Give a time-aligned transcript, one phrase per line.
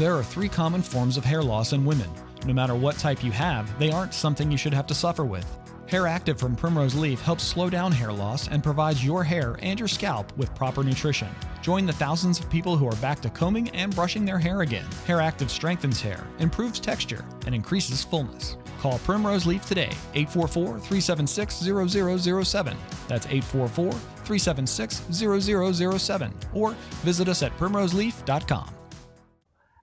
[0.00, 2.08] There are three common forms of hair loss in women.
[2.46, 5.44] No matter what type you have, they aren't something you should have to suffer with.
[5.88, 9.78] Hair Active from Primrose Leaf helps slow down hair loss and provides your hair and
[9.78, 11.28] your scalp with proper nutrition.
[11.60, 14.86] Join the thousands of people who are back to combing and brushing their hair again.
[15.06, 18.56] Hair Active strengthens hair, improves texture, and increases fullness.
[18.80, 22.74] Call Primrose Leaf today, 844 376 0007.
[23.06, 26.32] That's 844 376 0007.
[26.54, 26.72] Or
[27.02, 28.79] visit us at primroseleaf.com.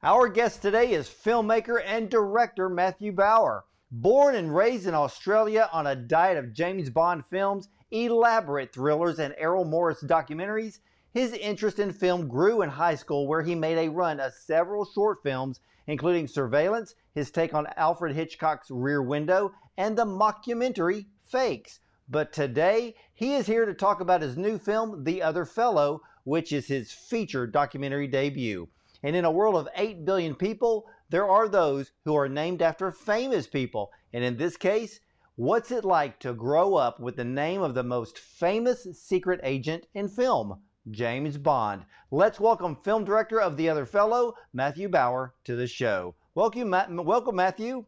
[0.04, 3.66] Our guest today is filmmaker and director Matthew Bauer.
[3.90, 9.34] Born and raised in Australia on a diet of James Bond films, elaborate thrillers, and
[9.40, 13.90] Errol Morris documentaries, his interest in film grew in high school where he made a
[13.90, 19.98] run of several short films, including Surveillance, his take on Alfred Hitchcock's Rear Window, and
[19.98, 21.80] the mockumentary Fakes.
[22.08, 26.54] But today, he is here to talk about his new film, The Other Fellow, which
[26.54, 28.70] is his feature documentary debut.
[29.08, 32.92] And in a world of 8 billion people, there are those who are named after
[32.92, 33.90] famous people.
[34.12, 35.00] And in this case,
[35.38, 39.88] what's it like to grow up with the name of the most famous secret agent
[39.94, 40.60] in film,
[40.92, 41.86] James Bond?
[42.12, 46.16] Let's welcome film director of The Other Fellow, Matthew Bauer, to the show.
[46.36, 47.86] Welcome, Matt, welcome Matthew.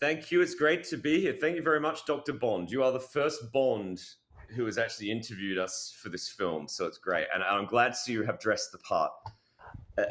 [0.00, 0.40] Thank you.
[0.40, 1.36] It's great to be here.
[1.38, 2.32] Thank you very much, Dr.
[2.32, 2.70] Bond.
[2.70, 4.00] You are the first Bond
[4.54, 7.26] who has actually interviewed us for this film, so it's great.
[7.34, 9.12] And I'm glad to see you have dressed the part.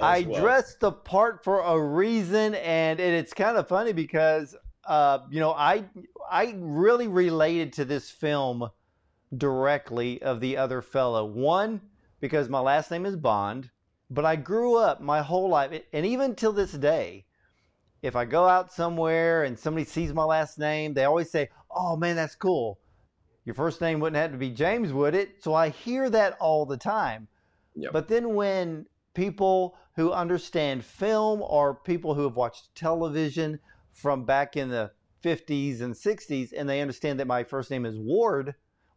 [0.01, 0.41] I well.
[0.41, 4.55] dressed the part for a reason, and it's kind of funny because
[4.85, 5.85] uh, you know I
[6.29, 8.69] I really related to this film
[9.35, 11.25] directly of the other fellow.
[11.25, 11.81] One
[12.19, 13.69] because my last name is Bond,
[14.09, 17.25] but I grew up my whole life, and even till this day,
[18.01, 21.95] if I go out somewhere and somebody sees my last name, they always say, "Oh
[21.95, 22.79] man, that's cool."
[23.45, 25.43] Your first name wouldn't have to be James, would it?
[25.43, 27.27] So I hear that all the time.
[27.75, 27.93] Yep.
[27.93, 33.59] But then when people who understand film or people who have watched television
[33.91, 34.91] from back in the
[35.23, 38.53] 50s and 60s and they understand that my first name is Ward,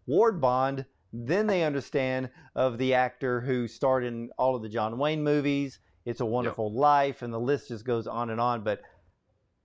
[0.06, 4.98] Ward Bond, then they understand of the actor who starred in all of the John
[4.98, 6.78] Wayne movies, It's a Wonderful yep.
[6.78, 8.62] Life, and the list just goes on and on.
[8.62, 8.82] But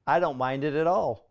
[0.07, 1.29] I don't mind it at all.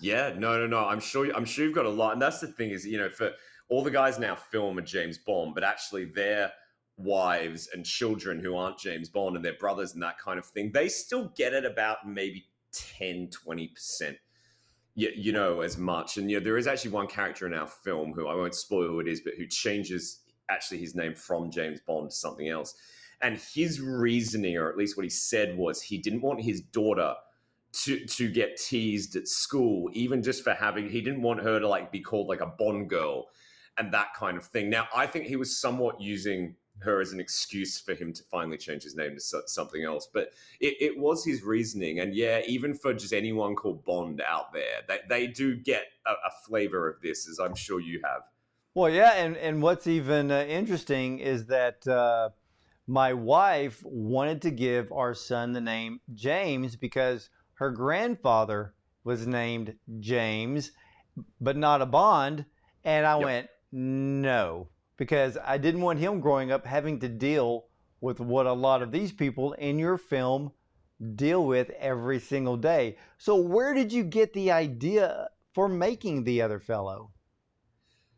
[0.00, 0.86] Yeah, no, no, no.
[0.86, 1.34] I'm sure.
[1.34, 3.32] I'm sure you've got a lot, and that's the thing is, you know, for
[3.68, 6.52] all the guys now film a James Bond, but actually they're
[6.96, 10.70] wives and children who aren't James Bond and their brothers and that kind of thing,
[10.72, 14.16] they still get it about maybe 10, 20%.
[14.96, 16.18] You, you know, as much.
[16.18, 18.86] And you know, there is actually one character in our film who I won't spoil
[18.86, 22.74] who it is, but who changes actually his name from James Bond to something else.
[23.20, 27.14] And his reasoning, or at least what he said, was he didn't want his daughter
[27.72, 31.66] to to get teased at school, even just for having he didn't want her to
[31.66, 33.26] like be called like a Bond girl
[33.78, 34.70] and that kind of thing.
[34.70, 38.58] Now, I think he was somewhat using her as an excuse for him to finally
[38.58, 40.08] change his name to something else.
[40.12, 42.00] But it, it, was his reasoning.
[42.00, 46.10] And yeah, even for just anyone called Bond out there, they, they do get a,
[46.10, 48.22] a flavor of this, as I'm sure you have.
[48.74, 49.12] Well, yeah.
[49.14, 52.30] And, and what's even uh, interesting is that uh,
[52.86, 58.74] my wife wanted to give our son the name James because her grandfather
[59.04, 60.72] was named James,
[61.40, 62.44] but not a Bond.
[62.82, 63.24] And I yep.
[63.24, 67.66] went, no because I didn't want him growing up having to deal
[68.00, 70.52] with what a lot of these people in your film
[71.14, 72.96] deal with every single day.
[73.18, 77.10] So, where did you get the idea for making The Other Fellow?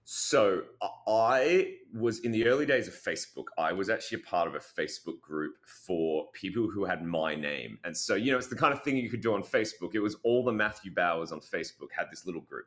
[0.05, 4.47] So, uh, I was in the early days of Facebook, I was actually a part
[4.47, 7.79] of a Facebook group for people who had my name.
[7.85, 9.95] And so, you know, it's the kind of thing you could do on Facebook.
[9.95, 12.67] It was all the Matthew Bauers on Facebook had this little group.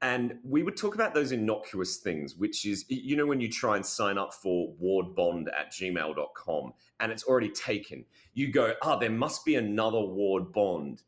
[0.00, 3.74] And we would talk about those innocuous things, which is, you know, when you try
[3.74, 8.04] and sign up for wardbond at gmail.com and it's already taken,
[8.34, 11.02] you go, oh, there must be another Ward Bond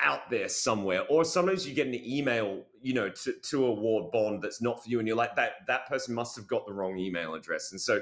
[0.00, 1.02] out there somewhere.
[1.08, 4.82] Or sometimes you get an email, you know, to, to a Ward Bond that's not
[4.82, 4.98] for you.
[4.98, 7.70] And you're like, that, that person must have got the wrong email address.
[7.70, 8.00] And so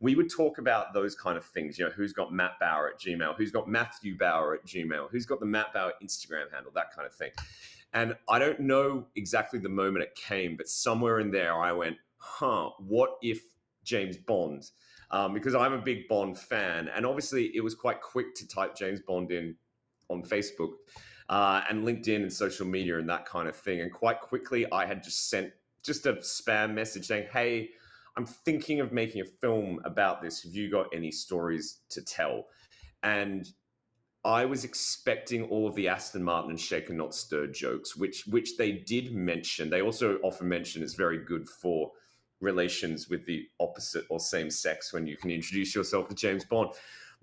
[0.00, 3.00] we would talk about those kind of things, you know, who's got Matt Bauer at
[3.00, 6.94] Gmail, who's got Matthew Bauer at Gmail, who's got the Matt Bauer Instagram handle, that
[6.94, 7.32] kind of thing.
[7.92, 11.96] And I don't know exactly the moment it came, but somewhere in there I went,
[12.18, 13.40] huh, what if
[13.84, 14.70] James Bond?
[15.10, 16.88] Um, because I'm a big Bond fan.
[16.94, 19.56] And obviously, it was quite quick to type James Bond in
[20.10, 20.72] on Facebook
[21.28, 23.80] uh, and LinkedIn and social media and that kind of thing.
[23.80, 25.52] And quite quickly, I had just sent
[25.82, 27.70] just a spam message saying, hey,
[28.16, 30.42] I'm thinking of making a film about this.
[30.42, 32.46] Have you got any stories to tell?
[33.02, 33.48] And
[34.28, 38.58] I was expecting all of the Aston Martin and Shaken Not Stirred jokes, which which
[38.58, 39.70] they did mention.
[39.70, 41.92] They also often mention it's very good for
[42.42, 46.72] relations with the opposite or same sex when you can introduce yourself to James Bond.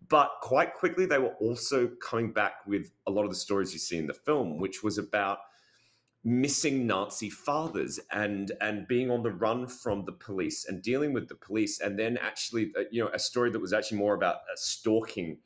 [0.10, 3.80] But quite quickly, they were also coming back with a lot of the stories you
[3.80, 5.38] see in the film, which was about
[6.24, 11.30] missing Nazi fathers and and being on the run from the police and dealing with
[11.30, 14.38] the police, and then actually, uh, you know, a story that was actually more about
[14.38, 15.38] uh, stalking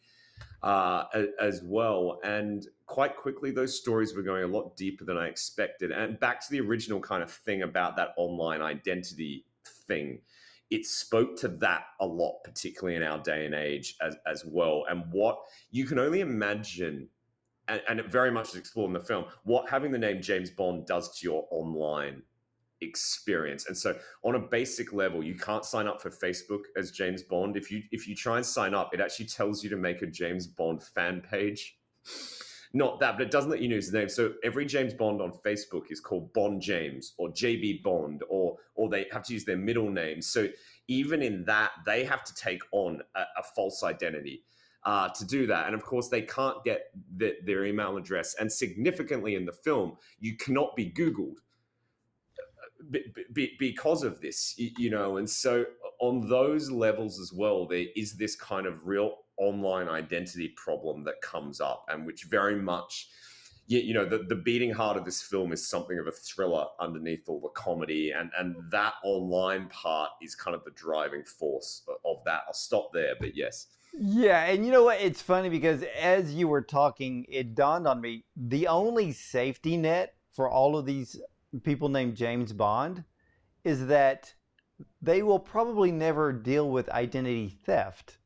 [0.64, 1.06] uh,
[1.40, 2.20] as well.
[2.24, 5.92] And quite quickly, those stories were going a lot deeper than I expected.
[5.92, 9.46] And back to the original kind of thing about that online identity
[9.88, 10.22] thing
[10.70, 14.86] it spoke to that a lot, particularly in our day and age as, as well.
[14.90, 15.40] And what
[15.72, 17.08] you can only imagine,
[17.68, 20.50] and, and it very much is explored in the film, what having the name James
[20.50, 22.22] Bond does to your online
[22.82, 23.68] experience.
[23.68, 27.58] And so on a basic level, you can't sign up for Facebook as James Bond.
[27.58, 30.08] If you if you try and sign up, it actually tells you to make a
[30.08, 31.78] James Bond fan page
[32.74, 34.10] not that, but it doesn't let you use his name.
[34.10, 38.90] So every James Bond on Facebook is called Bond James or JB Bond, or or
[38.90, 40.22] they have to use their middle name.
[40.22, 40.48] So
[40.88, 44.44] even in that, they have to take on a, a false identity.
[44.86, 45.66] Uh, to do that.
[45.66, 46.84] And of course, they can't get
[47.18, 48.36] the, their email address.
[48.40, 51.36] And significantly in the film, you cannot be Googled
[52.94, 53.00] uh,
[53.58, 55.18] because of this, you know.
[55.18, 55.66] And so,
[56.00, 61.22] on those levels as well, there is this kind of real online identity problem that
[61.22, 63.08] comes up and which very much
[63.70, 67.24] you know the, the beating heart of this film is something of a thriller underneath
[67.28, 72.18] all the comedy and and that online part is kind of the driving force of
[72.26, 76.34] that i'll stop there but yes yeah and you know what it's funny because as
[76.34, 81.20] you were talking it dawned on me the only safety net for all of these
[81.64, 83.04] people named james bond
[83.64, 84.34] is that
[85.02, 88.18] they will probably never deal with identity theft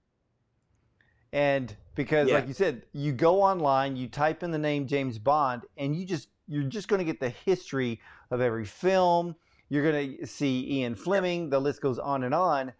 [1.34, 2.36] and because, yeah.
[2.36, 6.06] like you said, you go online, you type in the name James Bond, and you
[6.06, 8.00] just you're just going to get the history
[8.30, 9.36] of every film.
[9.68, 11.50] You're going to see Ian Fleming.
[11.50, 12.74] The list goes on and on.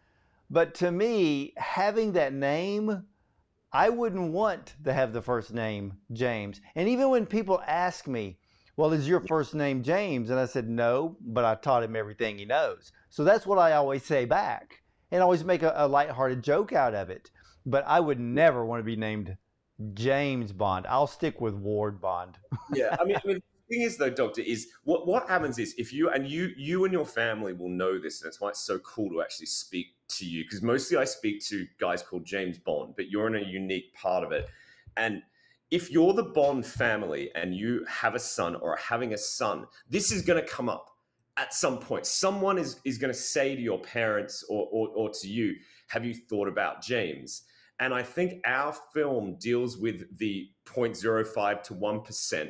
[0.52, 3.06] But to me, having that name,
[3.72, 6.62] I wouldn't want to have the first name James.
[6.76, 8.38] And even when people ask me,
[8.76, 10.30] well, is your first name James?
[10.30, 12.92] And I said, no, but I taught him everything he knows.
[13.10, 14.82] So that's what I always say back
[15.12, 17.30] and always make a, a lighthearted joke out of it
[17.66, 19.38] but I would never want to be named
[19.94, 20.86] James Bond.
[20.88, 22.38] I'll stick with Ward Bond.
[22.74, 23.36] yeah, I mean, I mean,
[23.70, 26.84] the thing is though, Doctor, is what what happens is if you and you you
[26.86, 29.88] and your family will know this, and that's why it's so cool to actually speak
[30.10, 33.48] to you because mostly I speak to guys called James Bond, but you're in a
[33.48, 34.50] unique part of it,
[34.98, 35.22] and
[35.74, 39.66] if you're the Bond family and you have a son or are having a son,
[39.90, 40.92] this is going to come up
[41.38, 42.06] at some point.
[42.06, 45.56] Someone is is going to say to your parents or, or or to you,
[45.88, 47.42] "Have you thought about James?"
[47.80, 52.50] And I think our film deals with the 0.05 to 1%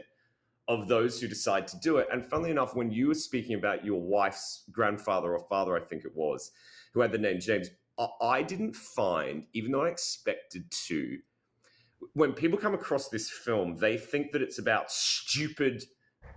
[0.67, 2.07] of those who decide to do it.
[2.11, 6.03] And funnily enough, when you were speaking about your wife's grandfather or father, I think
[6.03, 6.51] it was,
[6.93, 7.69] who had the name James,
[8.21, 11.19] I didn't find, even though I expected to,
[12.13, 15.83] when people come across this film, they think that it's about stupid,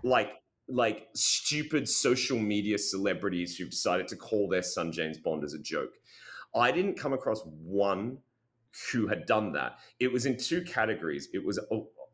[0.02, 0.32] like
[0.68, 5.60] like stupid social media celebrities who've decided to call their son James Bond as a
[5.60, 5.94] joke.
[6.54, 8.18] I didn't come across one
[8.90, 9.78] who had done that.
[10.00, 11.28] It was in two categories.
[11.32, 11.60] It was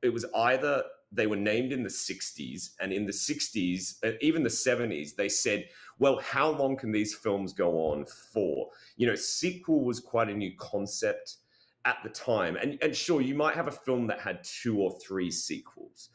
[0.02, 0.82] it was either
[1.12, 5.28] they were named in the 60s and in the 60s uh, even the 70s they
[5.28, 10.30] said well how long can these films go on for you know sequel was quite
[10.30, 11.36] a new concept
[11.84, 12.56] at the time.
[12.56, 16.10] And, and sure you might have a film that had two or three sequels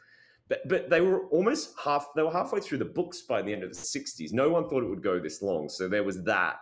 [0.50, 3.64] but but they were almost half they were halfway through the books by the end
[3.64, 6.58] of the 60s no one thought it would go this long so there was that.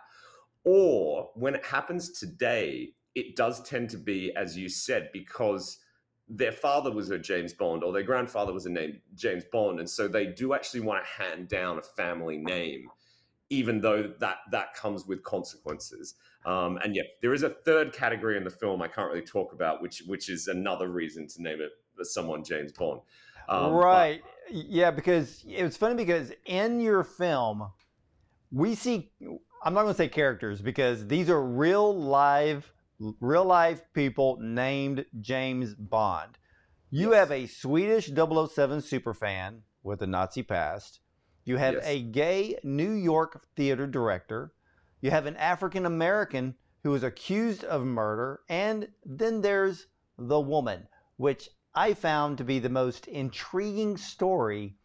[0.64, 5.78] Or when it happens today it does tend to be, as you said, because
[6.28, 9.88] their father was a James Bond or their grandfather was a name James Bond, and
[9.88, 12.88] so they do actually want to hand down a family name,
[13.50, 16.14] even though that that comes with consequences.
[16.44, 19.52] Um, and yeah, there is a third category in the film I can't really talk
[19.52, 21.72] about, which which is another reason to name it
[22.06, 23.00] someone James Bond.
[23.48, 24.22] Um, right.
[24.22, 24.32] But-
[24.68, 27.68] yeah, because it was funny because in your film,
[28.52, 29.10] we see.
[29.64, 32.72] I'm not going to say characters because these are real live
[33.20, 36.38] real life people named James Bond.
[36.90, 37.18] You yes.
[37.18, 41.00] have a Swedish 007 superfan with a Nazi past.
[41.46, 41.86] You have yes.
[41.86, 44.52] a gay New York theater director.
[45.00, 48.40] You have an African American who is accused of murder.
[48.50, 49.86] And then there's
[50.18, 50.86] the woman,
[51.16, 54.76] which I found to be the most intriguing story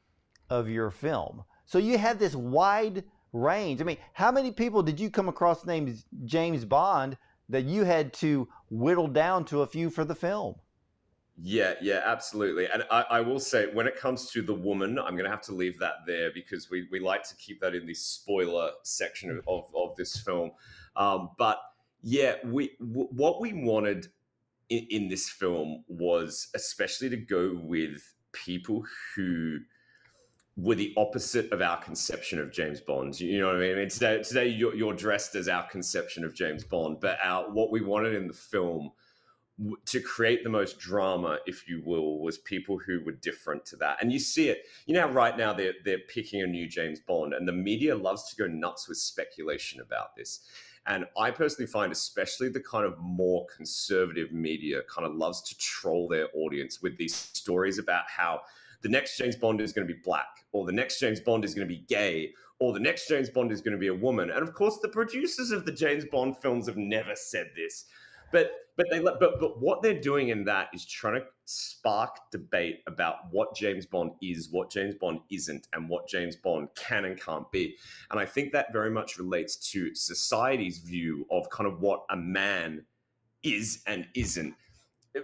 [0.50, 1.44] of your film.
[1.66, 3.04] So you have this wide
[3.34, 3.82] range.
[3.82, 7.18] I mean, how many people did you come across named James Bond
[7.52, 10.56] that you had to whittle down to a few for the film.
[11.38, 12.68] Yeah, yeah, absolutely.
[12.68, 15.42] And I, I, will say, when it comes to the woman, I'm going to have
[15.44, 19.32] to leave that there because we, we like to keep that in the spoiler section
[19.32, 20.52] of, of, of this film.
[20.96, 21.60] Um, but
[22.04, 24.08] yeah, we w- what we wanted
[24.70, 28.84] in, in this film was especially to go with people
[29.16, 29.60] who
[30.58, 33.20] were the opposite of our conception of James Bond.
[33.20, 33.90] You know what I mean?
[33.90, 37.82] Today, today you're, you're, dressed as our conception of James Bond, but our what we
[37.82, 38.92] wanted in the film
[39.86, 44.02] to create the most drama, if you will, was people who were different to that.
[44.02, 44.66] And you see it.
[44.86, 48.30] You know, right now they're they're picking a new James Bond, and the media loves
[48.30, 50.42] to go nuts with speculation about this.
[50.88, 55.58] And I personally find, especially the kind of more conservative media, kind of loves to
[55.58, 58.42] troll their audience with these stories about how
[58.82, 61.54] the next James Bond is going to be black, or the next James Bond is
[61.54, 64.32] going to be gay, or the next James Bond is going to be a woman.
[64.32, 67.86] And of course, the producers of the James Bond films have never said this.
[68.32, 72.82] But but they but but what they're doing in that is trying to spark debate
[72.88, 77.20] about what James Bond is, what James Bond isn't, and what James Bond can and
[77.20, 77.76] can't be.
[78.10, 82.18] And I think that very much relates to society's view of kind of what a
[82.18, 82.86] man
[83.44, 84.56] is and isn't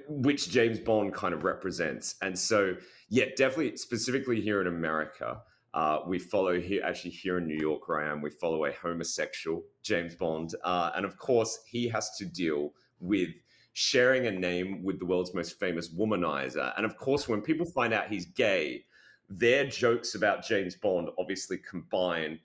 [0.07, 2.15] which James Bond kind of represents.
[2.21, 2.75] And so,
[3.09, 5.41] yeah, definitely, specifically here in America,
[5.73, 8.71] uh, we follow here, actually here in New York, where I am, we follow a
[8.73, 10.55] homosexual James Bond.
[10.63, 13.29] Uh, and of course, he has to deal with
[13.73, 16.73] sharing a name with the world's most famous womanizer.
[16.77, 18.85] And of course, when people find out he's gay,
[19.29, 22.39] their jokes about James Bond obviously combine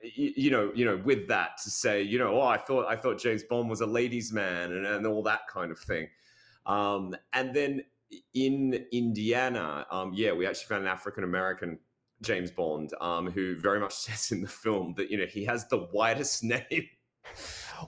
[0.00, 3.18] you know, you know, with that to say, you know, oh, I thought I thought
[3.18, 6.08] James Bond was a ladies' man and, and all that kind of thing.
[6.66, 7.82] Um, and then
[8.34, 11.78] in Indiana, um, yeah, we actually found an African American
[12.22, 15.66] James Bond um, who very much says in the film that you know he has
[15.68, 16.88] the widest name.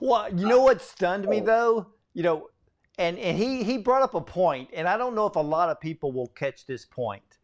[0.01, 1.45] Well, you know what stunned me oh.
[1.45, 2.49] though, you know,
[2.97, 5.69] and and he he brought up a point, and I don't know if a lot
[5.69, 7.39] of people will catch this point,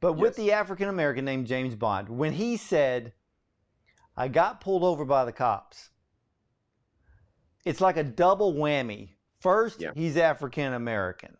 [0.00, 0.20] but yes.
[0.20, 3.12] with the African American named James Bond, when he said,
[4.16, 5.90] "I got pulled over by the cops,"
[7.64, 9.92] it's like a double whammy First, yeah.
[9.94, 11.36] he's African American.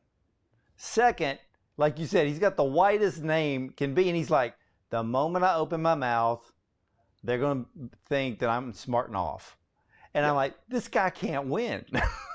[0.77, 1.39] Second,
[1.77, 4.55] like you said, he's got the whitest name can be, and he's like,
[4.89, 6.51] the moment I open my mouth,
[7.23, 9.59] they're going to think that I'm smarting off.
[10.15, 10.31] And yeah.
[10.31, 11.85] I'm like, this guy can't win.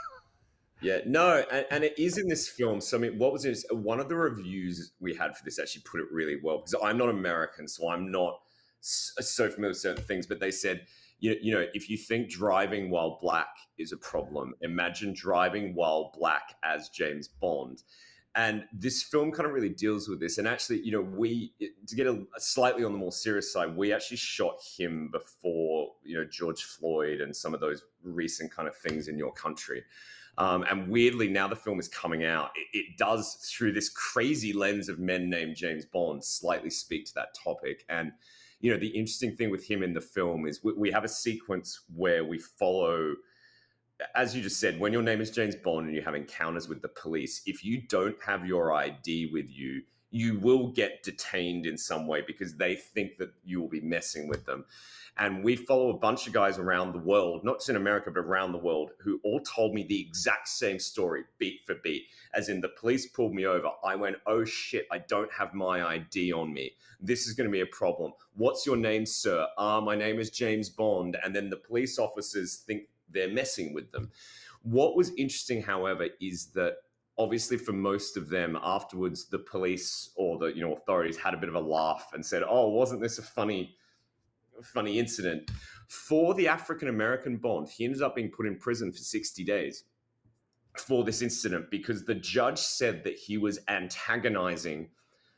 [0.82, 2.82] yeah, no, and, and, it is in this film.
[2.82, 3.60] So, I mean, what was it?
[3.72, 6.98] One of the reviews we had for this actually put it really well because I'm
[6.98, 8.40] not American, so I'm not
[8.82, 10.86] so familiar with certain things, but they said,
[11.20, 16.12] you, you know, if you think driving while black is a problem, imagine driving while
[16.18, 17.84] black as James Bond.
[18.36, 20.38] And this film kind of really deals with this.
[20.38, 21.54] And actually, you know, we
[21.88, 25.94] to get a, a slightly on the more serious side, we actually shot him before
[26.04, 29.84] you know George Floyd and some of those recent kind of things in your country.
[30.38, 34.52] Um, and weirdly, now the film is coming out, it, it, does, through this crazy
[34.52, 37.86] lens of men named James Bond, slightly speak to that topic.
[37.88, 38.12] And
[38.60, 41.10] you know, the interesting thing with him in the film is we, we have a
[41.10, 43.16] sequence where we follow
[44.14, 46.82] as you just said, when your name is James Bond and you have encounters with
[46.82, 51.78] the police, if you don't have your ID with you, you will get detained in
[51.78, 54.66] some way because they think that you will be messing with them.
[55.18, 58.20] And we follow a bunch of guys around the world, not just in America, but
[58.20, 62.04] around the world, who all told me the exact same story, beat for beat.
[62.34, 63.70] As in, the police pulled me over.
[63.84, 66.74] I went, oh shit, I don't have my ID on me.
[67.00, 68.12] This is going to be a problem.
[68.34, 69.48] What's your name, sir?
[69.58, 71.16] Ah, my name is James Bond.
[71.24, 74.12] And then the police officers think they're messing with them.
[74.64, 76.78] What was interesting, however, is that
[77.18, 81.38] obviously for most of them afterwards the police or the you know authorities had a
[81.38, 83.74] bit of a laugh and said oh wasn't this a funny
[84.64, 85.52] funny incident.
[85.88, 89.84] For the African American Bond, he ended up being put in prison for 60 days
[90.78, 94.90] for this incident because the judge said that he was antagonizing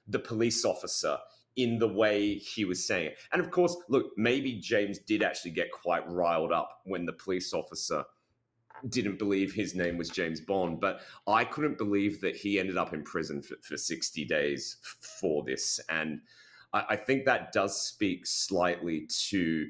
[0.07, 1.17] the police officer
[1.55, 3.17] in the way he was saying it.
[3.31, 7.53] And of course, look, maybe James did actually get quite riled up when the police
[7.53, 8.03] officer
[8.89, 12.93] didn't believe his name was James Bond, but I couldn't believe that he ended up
[12.93, 14.77] in prison for, for 60 days
[15.19, 15.79] for this.
[15.89, 16.21] And
[16.73, 19.67] I, I think that does speak slightly to.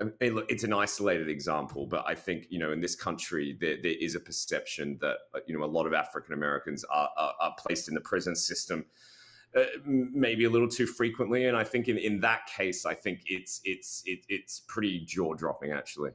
[0.00, 3.76] Uh, look, it's an isolated example, but I think you know in this country there,
[3.82, 7.34] there is a perception that uh, you know a lot of African Americans are, are,
[7.40, 8.84] are, placed in the prison system
[9.56, 13.22] uh, maybe a little too frequently, and I think in, in that case, I think
[13.26, 16.10] it's it's it, it's pretty jaw dropping actually.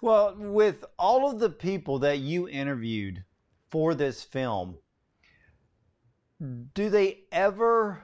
[0.00, 3.24] Well, with all of the people that you interviewed
[3.70, 4.78] for this film,
[6.74, 8.02] do they ever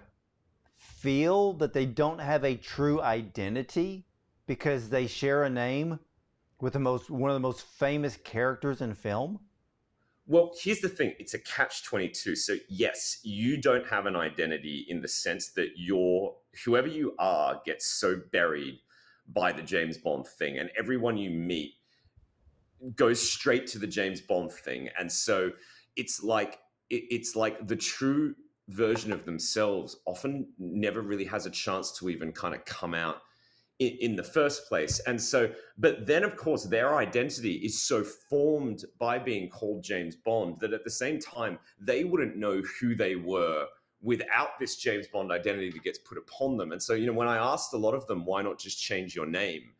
[1.00, 4.04] feel that they don't have a true identity
[4.46, 5.98] because they share a name
[6.60, 9.38] with the most one of the most famous characters in film?
[10.26, 12.36] Well, here's the thing it's a catch 22.
[12.36, 17.60] So, yes, you don't have an identity in the sense that you're whoever you are
[17.64, 18.80] gets so buried
[19.32, 21.74] by the James Bond thing, and everyone you meet
[22.94, 24.88] goes straight to the James Bond thing.
[24.98, 25.52] And so
[25.96, 26.58] it's like
[26.90, 28.34] it, it's like the true
[28.68, 33.22] version of themselves often never really has a chance to even kind of come out
[33.78, 35.00] in, in, the first place.
[35.00, 40.16] And so, but then of course, their identity is so formed by being called James
[40.16, 43.66] Bond that at the same time, they wouldn't know who they were
[44.02, 46.72] without this James Bond identity that gets put upon them.
[46.72, 49.14] And so, you know, when I asked a lot of them, why not just change
[49.14, 49.72] your name?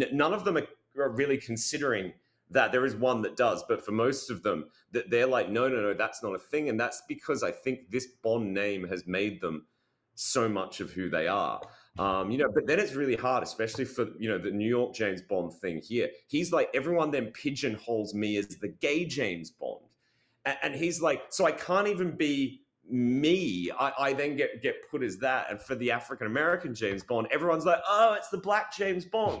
[0.00, 0.66] N- none of them are,
[0.98, 2.12] are really considering
[2.50, 5.68] that there is one that does but for most of them that they're like no
[5.68, 9.06] no no that's not a thing and that's because i think this bond name has
[9.06, 9.66] made them
[10.16, 11.60] so much of who they are.
[11.98, 14.94] Um, you know but then it's really hard especially for you know the new york
[14.94, 16.10] james bond thing here.
[16.26, 19.86] He's like everyone then pigeonholes me as the gay james bond
[20.44, 23.70] and, and he's like so i can't even be me.
[23.76, 25.50] I, I then get get put as that.
[25.50, 29.40] And for the african american james bond everyone's like oh it's the black james bond.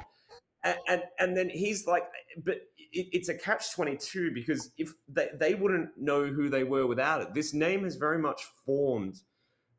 [0.64, 2.04] And, and, and then he's like
[2.42, 2.56] but
[2.96, 7.22] it, it's a catch 22 because if they, they wouldn't know who they were without
[7.22, 7.34] it.
[7.34, 9.20] This name has very much formed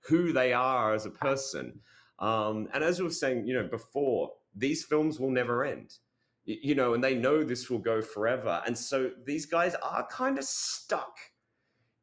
[0.07, 1.79] who they are as a person.
[2.19, 5.93] Um, and as we were saying you know before these films will never end
[6.45, 8.61] you know and they know this will go forever.
[8.65, 11.17] And so these guys are kind of stuck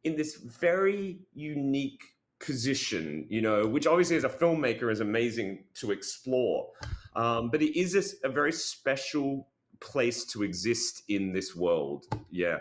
[0.02, 2.02] in this very unique
[2.40, 6.68] position you know which obviously as a filmmaker is amazing to explore.
[7.16, 9.48] Um, but it is a, a very special
[9.84, 12.06] place to exist in this world.
[12.30, 12.58] Yeah.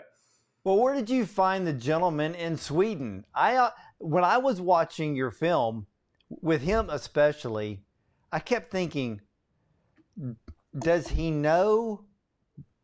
[0.62, 3.26] Well, where did you find the gentleman in Sweden?
[3.34, 5.86] I uh, when I was watching your film
[6.28, 7.82] with him especially,
[8.32, 9.20] I kept thinking,
[10.78, 12.04] does he know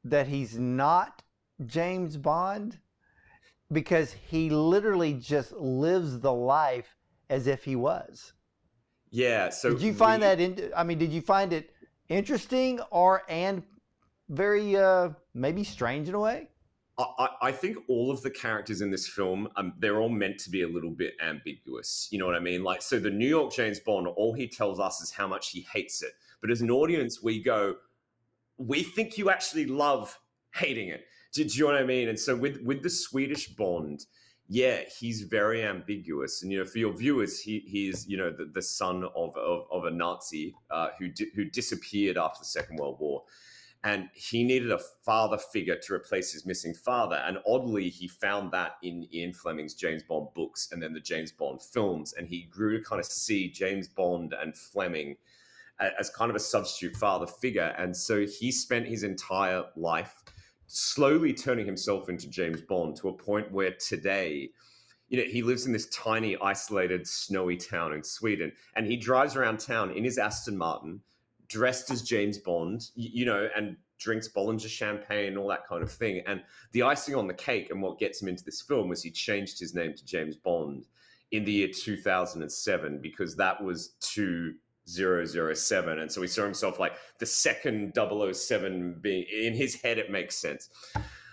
[0.05, 1.23] that he's not
[1.67, 2.79] James Bond?
[3.73, 6.97] Because he literally just lives the life
[7.29, 8.33] as if he was.
[9.11, 9.49] Yeah.
[9.49, 10.41] So did you find we, that?
[10.41, 11.71] In, I mean, did you find it
[12.09, 13.63] interesting or and
[14.31, 16.49] very uh, maybe strange in a way.
[16.99, 20.51] I, I, think all of the characters in this film, um, they're all meant to
[20.51, 22.09] be a little bit ambiguous.
[22.11, 22.63] You know what I mean?
[22.63, 25.67] Like, so the New York James Bond, all he tells us is how much he
[25.73, 26.13] hates it.
[26.43, 27.77] But as an audience, we go,
[28.59, 30.19] we think you actually love
[30.55, 31.05] hating it.
[31.33, 32.09] Do, do you know what I mean?
[32.09, 34.05] And so with with the Swedish Bond,
[34.49, 36.43] yeah, he's very ambiguous.
[36.43, 39.65] And you know, for your viewers, he he's you know the, the son of, of,
[39.71, 43.23] of a Nazi uh, who di- who disappeared after the Second World War
[43.83, 47.17] and he needed a father figure to replace his missing father.
[47.17, 51.33] And oddly, he found that in Ian Fleming's James Bond books and then the James
[51.33, 52.13] Bond films.
[52.13, 55.17] And he grew to kind of see James Bond and Fleming
[55.99, 57.75] as kind of a substitute father figure.
[57.79, 60.23] And so he spent his entire life
[60.67, 64.51] slowly turning himself into James Bond to a point where today,
[65.09, 69.37] you know, he lives in this tiny, isolated, snowy town in Sweden, and he drives
[69.37, 71.01] around town in his Aston Martin
[71.51, 76.23] dressed as James Bond, you know, and drinks Bollinger champagne, all that kind of thing.
[76.27, 79.11] And the icing on the cake and what gets him into this film was he
[79.11, 80.87] changed his name to James Bond
[81.33, 85.99] in the year 2007 because that was 2007.
[85.99, 90.37] And so he saw himself like the second 007 being in his head, it makes
[90.37, 90.71] sense.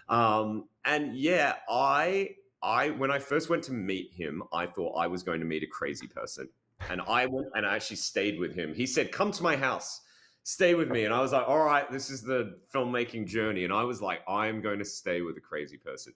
[0.10, 2.32] Um, and yeah, I.
[2.64, 5.62] I when I first went to meet him, I thought I was going to meet
[5.62, 6.50] a crazy person.
[6.90, 8.74] And I went and I actually stayed with him.
[8.74, 10.02] He said, Come to my house
[10.48, 11.04] stay with me.
[11.04, 13.66] And I was like, all right, this is the filmmaking journey.
[13.66, 16.14] And I was like, I am going to stay with a crazy person.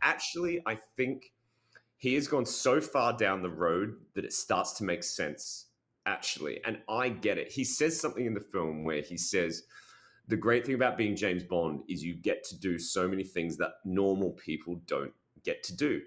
[0.00, 1.34] Actually, I think
[1.98, 5.66] he has gone so far down the road that it starts to make sense,
[6.06, 6.64] actually.
[6.64, 7.52] And I get it.
[7.52, 9.64] He says something in the film where he says,
[10.28, 13.58] the great thing about being James Bond is you get to do so many things
[13.58, 15.12] that normal people don't
[15.44, 16.00] get to do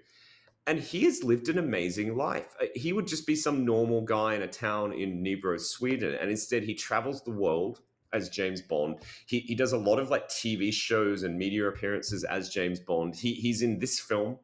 [0.68, 2.54] and he has lived an amazing life.
[2.60, 6.30] Uh, he would just be some normal guy in a town in Nybro, Sweden, and
[6.30, 7.80] instead he travels the world
[8.12, 8.98] as James Bond.
[9.26, 13.16] He, he does a lot of like TV shows and media appearances as James Bond.
[13.16, 14.38] He, he's in this film,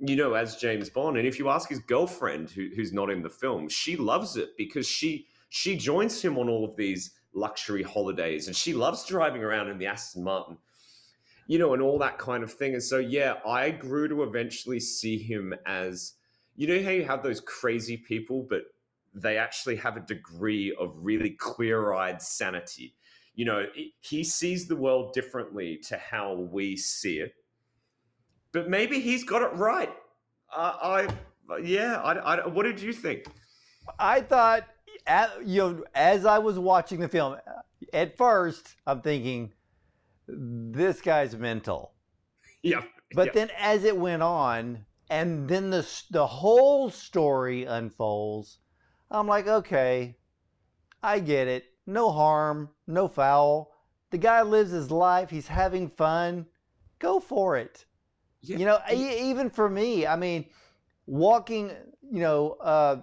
[0.00, 1.18] you know, as James Bond.
[1.18, 4.56] And if you ask his girlfriend, who, who's not in the film, she loves it
[4.56, 9.42] because she she joins him on all of these luxury holidays, and she loves driving
[9.42, 10.56] around in the Aston Martin
[11.46, 12.74] you know, and all that kind of thing.
[12.74, 16.14] And so, yeah, I grew to eventually see him as,
[16.56, 18.62] you know, how you have those crazy people, but
[19.14, 22.94] they actually have a degree of really clear eyed sanity.
[23.34, 23.66] You know,
[24.00, 27.34] he sees the world differently to how we see it,
[28.52, 29.92] but maybe he's got it right.
[30.54, 33.26] Uh, I, yeah, I, I, what did you think?
[33.98, 34.66] I thought,
[35.44, 37.36] you know, as I was watching the film,
[37.92, 39.52] at first, I'm thinking,
[40.32, 41.92] this guy's mental.
[42.62, 42.82] Yeah.
[43.14, 43.34] But yep.
[43.34, 48.58] then as it went on, and then the the whole story unfolds,
[49.10, 50.16] I'm like, okay,
[51.02, 51.64] I get it.
[51.86, 53.72] No harm, no foul.
[54.10, 55.30] The guy lives his life.
[55.30, 56.46] He's having fun.
[56.98, 57.84] Go for it.
[58.40, 58.56] Yeah.
[58.58, 60.46] You know, even for me, I mean,
[61.06, 61.70] walking,
[62.02, 62.96] you know, uh,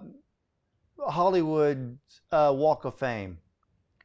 [0.98, 1.98] Hollywood
[2.32, 3.38] uh, Walk of Fame.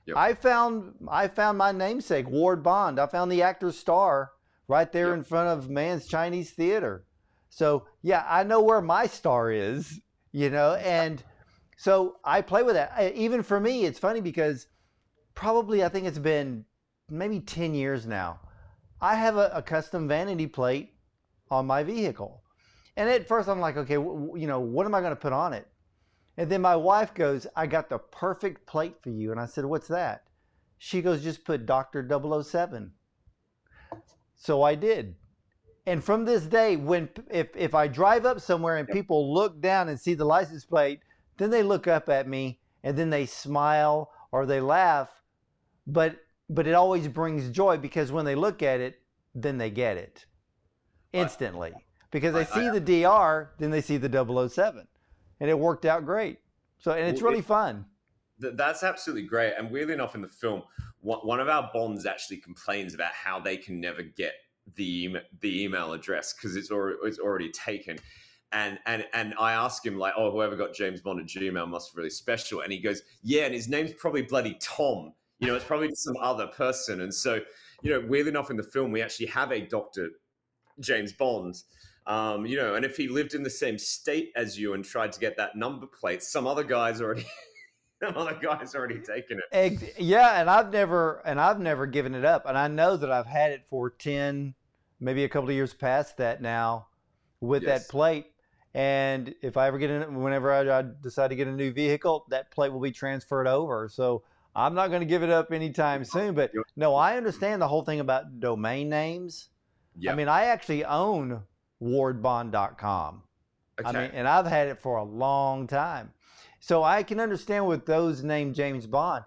[0.07, 0.17] Yep.
[0.17, 2.99] I found I found my namesake Ward Bond.
[2.99, 4.31] I found the actor's star
[4.67, 5.17] right there yep.
[5.17, 7.05] in front of Mann's Chinese Theater.
[7.49, 9.99] So yeah, I know where my star is,
[10.31, 11.23] you know, and
[11.77, 13.15] so I play with that.
[13.15, 14.67] Even for me, it's funny because
[15.33, 16.65] probably I think it's been
[17.09, 18.39] maybe ten years now.
[19.01, 20.93] I have a, a custom vanity plate
[21.49, 22.43] on my vehicle,
[22.95, 25.33] and at first I'm like, okay, w- you know, what am I going to put
[25.33, 25.67] on it?
[26.37, 29.31] And then my wife goes, I got the perfect plate for you.
[29.31, 30.23] And I said, What's that?
[30.77, 32.07] She goes, Just put Dr.
[32.43, 32.91] 007.
[34.35, 35.15] So I did.
[35.87, 39.87] And from this day, when if, if I drive up somewhere and people look down
[39.87, 40.99] and see the license plate,
[41.37, 45.09] then they look up at me and then they smile or they laugh.
[45.87, 46.17] But
[46.49, 49.01] but it always brings joy because when they look at it,
[49.33, 50.25] then they get it
[51.13, 51.73] instantly.
[52.11, 54.87] Because they see the DR, then they see the 007
[55.39, 56.39] and it worked out great.
[56.79, 57.85] So, and it's really fun.
[58.39, 59.53] That's absolutely great.
[59.57, 60.63] And weirdly enough, in the film,
[61.01, 64.33] one of our bonds actually complains about how they can never get
[64.75, 67.97] the the email address because it's already it's already taken.
[68.51, 71.93] And and and I ask him like, oh, whoever got James Bond at Gmail must
[71.93, 72.61] be really special.
[72.61, 75.13] And he goes, yeah, and his name's probably bloody Tom.
[75.39, 77.01] You know, it's probably some other person.
[77.01, 77.41] And so,
[77.81, 80.09] you know, weirdly enough, in the film, we actually have a Doctor
[80.79, 81.61] James Bond
[82.07, 85.11] um, you know, and if he lived in the same state as you and tried
[85.13, 87.25] to get that number plate, some other guy's already
[88.03, 89.95] some other guy's already taken it.
[89.97, 92.45] Yeah, and I've never and I've never given it up.
[92.45, 94.53] And I know that I've had it for ten,
[94.99, 96.87] maybe a couple of years past that now
[97.41, 97.83] with yes.
[97.83, 98.27] that plate.
[98.75, 102.25] And if I ever get in, whenever I, I decide to get a new vehicle,
[102.29, 103.87] that plate will be transferred over.
[103.87, 106.35] So I'm not going to give it up anytime soon.
[106.35, 109.47] But no, I understand the whole thing about domain names.
[109.97, 110.13] Yep.
[110.13, 111.41] I mean, I actually own
[111.85, 113.21] wardbond.com.
[113.79, 113.89] Okay.
[113.89, 116.11] I mean, and I've had it for a long time.
[116.59, 119.23] So I can understand with those named James Bond,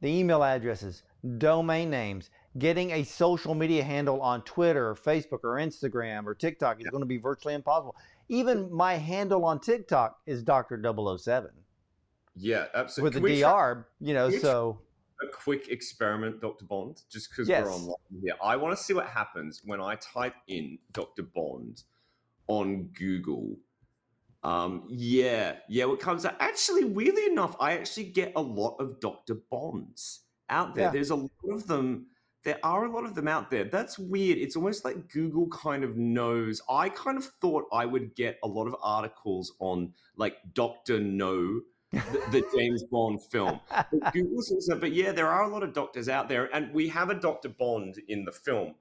[0.00, 1.02] the email addresses,
[1.38, 6.78] domain names, getting a social media handle on Twitter or Facebook or Instagram or TikTok
[6.78, 6.90] is yeah.
[6.90, 7.96] going to be virtually impossible.
[8.28, 10.80] Even my handle on TikTok is Dr.
[11.18, 11.50] 007.
[12.36, 13.20] Yeah, absolutely.
[13.20, 14.78] With the DR, try, you know, so
[15.22, 16.64] a quick experiment, Dr.
[16.64, 17.64] Bond, just because yes.
[17.64, 18.34] we're online here.
[18.42, 21.22] I want to see what happens when I type in Dr.
[21.22, 21.82] Bond
[22.48, 23.56] on Google.
[24.44, 26.36] Um, yeah, yeah, what comes out.
[26.40, 29.36] Actually, weirdly enough, I actually get a lot of Dr.
[29.50, 30.86] Bonds out there.
[30.86, 30.90] Yeah.
[30.90, 32.06] There's a lot of them.
[32.44, 33.64] There are a lot of them out there.
[33.64, 34.38] That's weird.
[34.38, 36.60] It's almost like Google kind of knows.
[36.68, 40.98] I kind of thought I would get a lot of articles on like Dr.
[40.98, 41.60] No
[41.92, 43.60] the, the, James Bond film.
[43.68, 46.72] But Google says that, but yeah, there are a lot of doctors out there, and
[46.72, 48.74] we have a Doctor Bond in the film,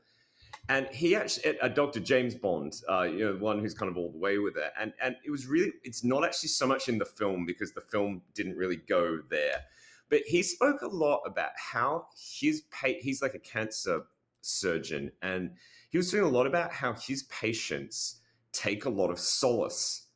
[0.70, 4.12] and he actually a Doctor James Bond, uh, you know, one who's kind of all
[4.12, 6.98] the way with it, and and it was really it's not actually so much in
[6.98, 9.62] the film because the film didn't really go there,
[10.10, 14.04] but he spoke a lot about how his pa- he's like a cancer
[14.40, 15.52] surgeon, and
[15.90, 18.22] he was talking a lot about how his patients
[18.54, 20.08] take a lot of solace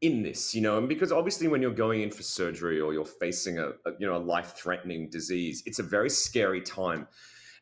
[0.00, 3.04] in this, you know, and because obviously when you're going in for surgery or you're
[3.04, 7.06] facing a, a you know a life-threatening disease, it's a very scary time.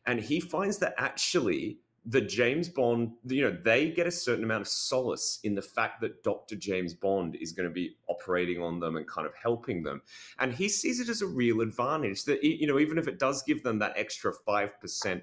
[0.05, 4.61] And he finds that actually the James Bond, you know, they get a certain amount
[4.61, 6.55] of solace in the fact that Dr.
[6.55, 10.01] James Bond is going to be operating on them and kind of helping them.
[10.39, 13.43] And he sees it as a real advantage that, you know, even if it does
[13.43, 15.21] give them that extra 5%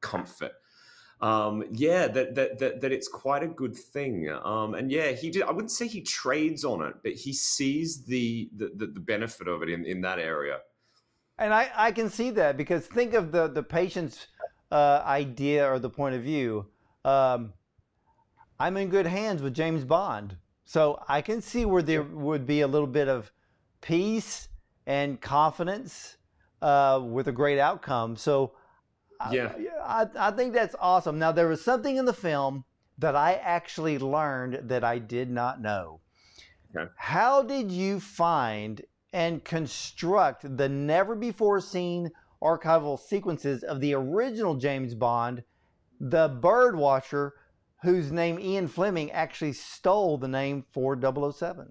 [0.00, 0.52] comfort,
[1.20, 4.28] um, yeah, that, that that that it's quite a good thing.
[4.44, 5.42] Um, and yeah, he did.
[5.42, 9.48] I wouldn't say he trades on it, but he sees the the, the, the benefit
[9.48, 10.58] of it in, in that area.
[11.38, 14.26] And I, I can see that because think of the the patient's
[14.70, 16.66] uh, idea or the point of view.
[17.04, 17.54] Um,
[18.58, 22.60] I'm in good hands with James Bond, so I can see where there would be
[22.62, 23.30] a little bit of
[23.80, 24.48] peace
[24.86, 26.16] and confidence
[26.60, 28.16] uh, with a great outcome.
[28.16, 28.52] So
[29.30, 29.52] yeah.
[29.84, 31.18] I, I think that's awesome.
[31.18, 32.64] Now, there was something in the film
[32.98, 36.00] that I actually learned that I did not know.
[36.76, 36.90] Okay.
[36.96, 42.10] How did you find and construct the never before seen
[42.42, 45.42] archival sequences of the original James Bond,
[46.00, 47.34] the bird watcher,
[47.82, 51.66] whose name Ian Fleming actually stole the name for 007?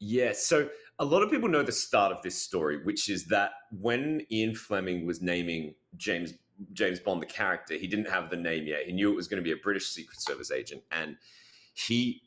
[0.00, 0.68] Yeah, so
[0.98, 4.54] a lot of people know the start of this story, which is that when Ian
[4.54, 6.34] Fleming was naming James
[6.72, 8.84] James Bond, the character, he didn't have the name yet.
[8.86, 11.16] He knew it was going to be a British Secret Service agent, and
[11.74, 12.22] he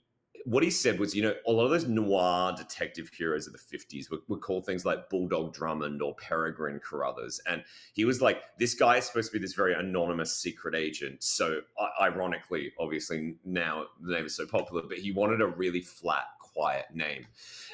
[0.46, 3.78] what he said was, you know, a lot of those noir detective heroes of the
[3.78, 7.40] 50s were, were called things like Bulldog Drummond or Peregrine Carruthers.
[7.48, 11.24] And he was like, this guy is supposed to be this very anonymous secret agent.
[11.24, 11.62] So,
[12.02, 16.86] ironically, obviously, now the name is so popular, but he wanted a really flat, quiet
[16.94, 17.26] name.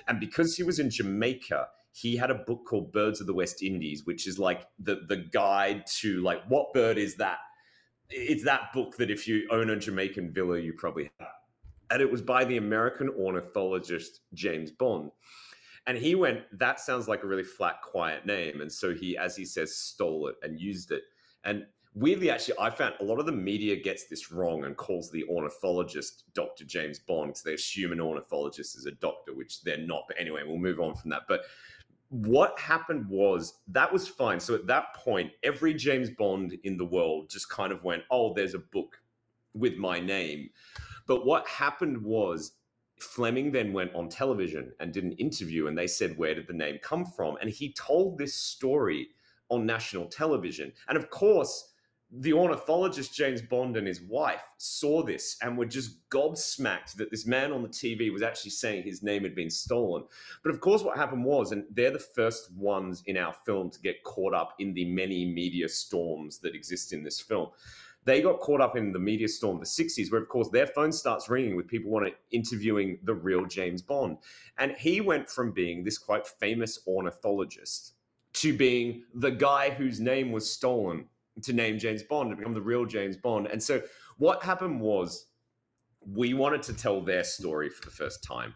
[0.08, 1.68] And because he was in Jamaica,
[2.00, 5.18] he had a book called Birds of the West Indies, which is like the the
[5.18, 7.40] guide to like what bird is that?
[8.10, 11.30] It's that book that if you own a Jamaican villa, you probably have
[11.90, 15.12] and it was by the American ornithologist James Bond.
[15.88, 18.62] And he went, that sounds like a really flat, quiet name.
[18.62, 21.02] And so he, as he says, stole it and used it.
[21.46, 25.10] And weirdly, actually, I found a lot of the media gets this wrong and calls
[25.10, 26.64] the ornithologist Dr.
[26.66, 30.04] James Bond because they assume an ornithologist is a doctor, which they're not.
[30.08, 31.24] But anyway, we'll move on from that.
[31.28, 31.42] But
[32.10, 34.40] what happened was that was fine.
[34.40, 38.34] So at that point, every James Bond in the world just kind of went, oh,
[38.34, 39.00] there's a book
[39.54, 40.50] with my name.
[41.08, 42.54] But what happened was
[43.00, 46.54] Fleming then went on television and did an interview, and they said, Where did the
[46.54, 47.38] name come from?
[47.40, 49.10] And he told this story
[49.50, 50.72] on national television.
[50.88, 51.69] And of course,
[52.12, 57.28] the ornithologist James Bond and his wife saw this and were just gobsmacked that this
[57.28, 60.04] man on the TV was actually saying his name had been stolen.
[60.44, 63.80] But of course, what happened was, and they're the first ones in our film to
[63.80, 67.50] get caught up in the many media storms that exist in this film
[68.06, 70.68] they got caught up in the media storm of the 60s, where, of course, their
[70.68, 74.18] phone starts ringing with people wanting interviewing the real James Bond.
[74.58, 77.94] And he went from being this quite famous ornithologist
[78.34, 81.06] to being the guy whose name was stolen
[81.44, 83.48] to name James Bond to become the real James Bond.
[83.48, 83.82] And so
[84.18, 85.28] what happened was
[86.06, 88.54] we wanted to tell their story for the first time.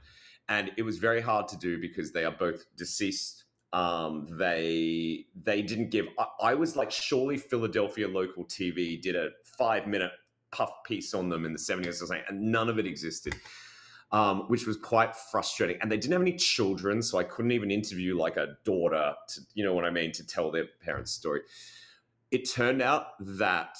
[0.50, 3.44] And it was very hard to do because they are both deceased
[3.74, 6.06] um, they they didn't give.
[6.20, 10.12] I, I, was like, surely Philadelphia local TV did a five minute
[10.52, 13.34] puff piece on them in the seventies or something, and none of it existed,
[14.12, 15.80] um, which was quite frustrating.
[15.82, 19.42] And they didn't have any children, so I couldn't even interview like a daughter to,
[19.56, 21.42] you know what I mean, to tell their parents' story.
[22.34, 23.78] It turned out that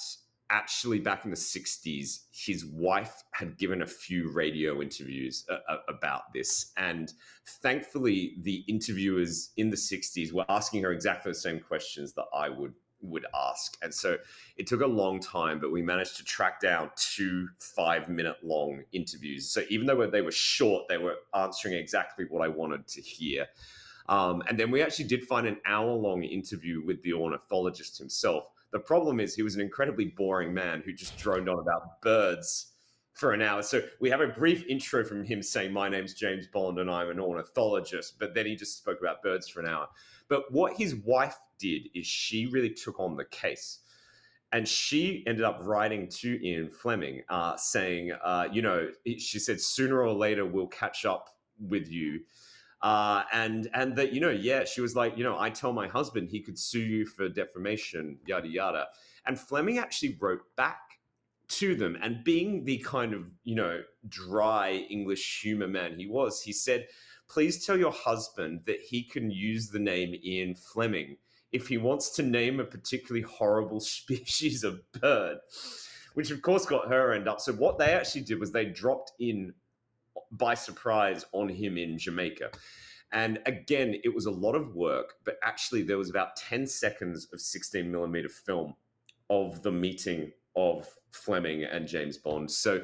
[0.48, 5.78] actually back in the 60s his wife had given a few radio interviews uh, uh,
[5.88, 6.70] about this.
[6.76, 7.12] And
[7.60, 12.48] thankfully the interviewers in the 60s were asking her exactly the same questions that i
[12.48, 13.76] would would ask.
[13.82, 14.16] And so
[14.56, 18.84] it took a long time but we managed to track down two five minute long
[18.92, 19.50] interviews.
[19.50, 23.48] So even though they were short they were answering exactly what i wanted to hear
[24.08, 28.44] um, and then we actually did find an hour long interview with the ornithologist himself
[28.74, 32.72] the problem is he was an incredibly boring man who just droned on about birds
[33.12, 33.62] for an hour.
[33.62, 37.08] So we have a brief intro from him saying, My name's James Bond and I'm
[37.08, 39.86] an ornithologist, but then he just spoke about birds for an hour.
[40.28, 43.78] But what his wife did is she really took on the case.
[44.50, 49.60] And she ended up writing to Ian Fleming uh, saying, uh, you know, she said,
[49.60, 51.28] sooner or later we'll catch up
[51.60, 52.22] with you
[52.84, 55.88] uh, and and that you know yeah she was like you know i tell my
[55.88, 58.86] husband he could sue you for defamation yada yada.
[59.26, 60.80] And fleming actually wrote back
[61.48, 66.42] to them and being the kind of you know dry english humor man he was
[66.42, 66.86] he said
[67.26, 71.16] please tell your husband that he can use the name ian fleming
[71.52, 75.38] if he wants to name a particularly horrible species of bird
[76.14, 77.40] which of course got her end up.
[77.40, 79.52] So what they actually did was they dropped in
[80.32, 82.50] by surprise on him in Jamaica.
[83.12, 87.28] And again, it was a lot of work, but actually, there was about 10 seconds
[87.32, 88.74] of 16 millimeter film
[89.30, 92.50] of the meeting of Fleming and James Bond.
[92.50, 92.82] So,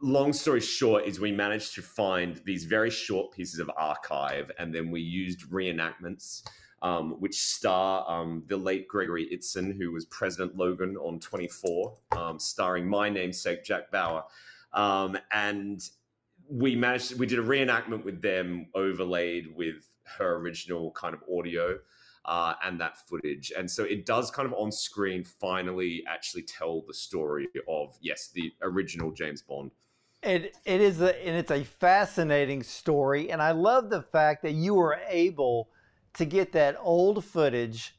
[0.00, 4.74] long story short, is we managed to find these very short pieces of archive, and
[4.74, 6.42] then we used reenactments.
[6.80, 12.40] Um, which star um, the late Gregory Itzin, who was President Logan on 24, um,
[12.40, 14.24] starring my namesake Jack Bauer.
[14.72, 15.80] Um, and
[16.48, 21.78] we managed we did a reenactment with them overlaid with her original kind of audio
[22.24, 23.52] uh, and that footage.
[23.56, 28.30] And so it does kind of on screen finally actually tell the story of yes
[28.34, 29.70] the original james bond.
[30.22, 33.30] It, it is a, and it's a fascinating story.
[33.30, 35.70] And i love the fact that you were able
[36.14, 37.96] to get that old footage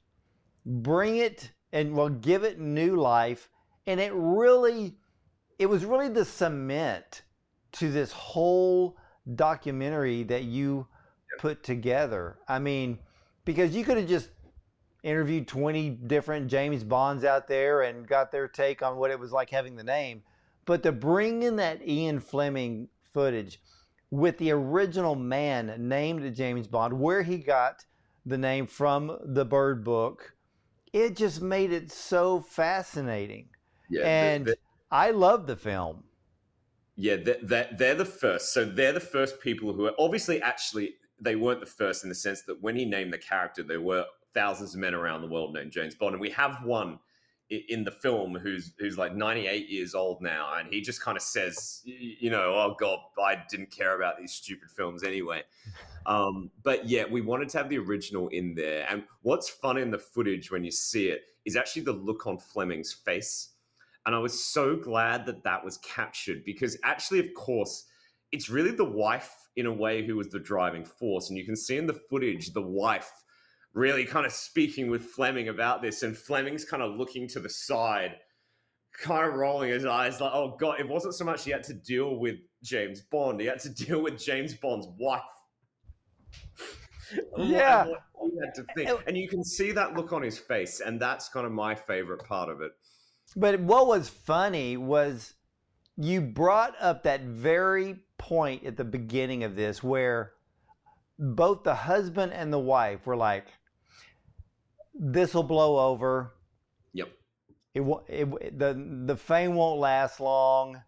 [0.66, 3.50] bring it and well give it new life.
[3.88, 4.98] And it really
[5.60, 7.24] it was really the cement
[7.74, 8.98] to this whole
[9.36, 10.88] documentary that you
[11.40, 12.38] put together.
[12.48, 13.00] I mean,
[13.46, 14.30] because you could have just
[15.04, 19.32] interviewed 20 different James Bonds out there and got their take on what it was
[19.32, 20.24] like having the name.
[20.66, 23.60] But to bring in that Ian Fleming footage
[24.10, 27.86] with the original man named James Bond, where he got
[28.26, 30.36] the name from the Bird Book,
[30.94, 33.50] it just made it so fascinating.
[33.90, 34.58] Yeah, and the, the,
[34.92, 36.04] I love the film.
[36.96, 38.54] Yeah, they're, they're, they're the first.
[38.54, 42.16] So they're the first people who are obviously actually they weren't the first in the
[42.16, 45.54] sense that when he named the character, there were thousands of men around the world
[45.54, 47.00] named James Bond, and we have one
[47.50, 51.22] in the film who's who's like 98 years old now and he just kind of
[51.22, 55.42] says you know oh god i didn't care about these stupid films anyway.
[56.06, 58.86] Um, but yeah we wanted to have the original in there.
[58.90, 62.38] And what's fun in the footage when you see it is actually the look on
[62.38, 63.53] fleming's face
[64.06, 67.86] and i was so glad that that was captured because actually of course
[68.32, 71.56] it's really the wife in a way who was the driving force and you can
[71.56, 73.12] see in the footage the wife
[73.74, 77.50] really kind of speaking with Fleming about this, and Fleming's kind of looking to the
[77.50, 78.16] side,
[78.94, 81.74] kind of rolling his eyes, like, oh God, it wasn't so much he had to
[81.74, 85.22] deal with James Bond, he had to deal with James Bond's wife.
[87.38, 87.86] yeah.
[89.08, 92.24] And you can see that look on his face, and that's kind of my favorite
[92.26, 92.72] part of it.
[93.36, 95.34] But what was funny was
[95.98, 100.34] you brought up that very point at the beginning of this where
[101.20, 103.48] both the husband and the wife were like,
[104.94, 106.34] this will blow over.
[106.94, 107.10] Yep.
[107.74, 110.84] It, it the the fame won't last long,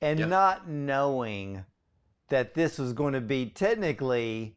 [0.00, 0.28] and yep.
[0.28, 1.64] not knowing
[2.28, 4.56] that this was going to be technically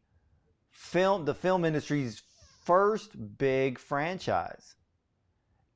[0.70, 2.22] film the film industry's
[2.64, 4.74] first big franchise,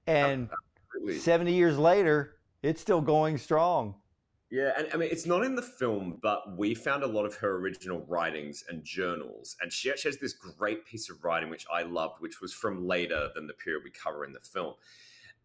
[0.07, 0.57] and oh,
[1.05, 1.21] Absolutely.
[1.21, 3.97] seventy years later, it's still going strong.
[4.51, 7.35] Yeah, and I mean, it's not in the film, but we found a lot of
[7.37, 9.57] her original writings and journals.
[9.61, 12.87] And she actually has this great piece of writing, which I loved, which was from
[12.87, 14.75] later than the period we cover in the film.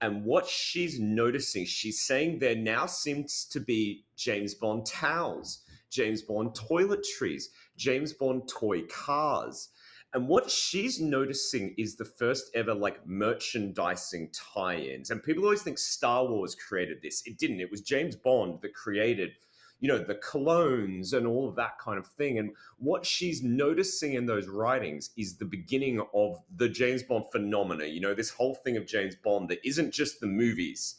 [0.02, 6.22] And what she's noticing, she's saying there now seems to be James Bond towels, James
[6.22, 7.46] Bond toiletries,
[7.76, 9.70] James Bond toy cars.
[10.14, 15.12] And what she's noticing is the first ever like merchandising tie-ins.
[15.12, 17.22] And people always think Star Wars created this.
[17.26, 17.60] It didn't.
[17.60, 19.34] It was James Bond that created,
[19.80, 22.40] you know, the colognes and all of that kind of thing.
[22.40, 27.86] And what she's noticing in those writings is the beginning of the James Bond phenomena.
[27.86, 30.96] You know, this whole thing of James Bond that isn't just the movies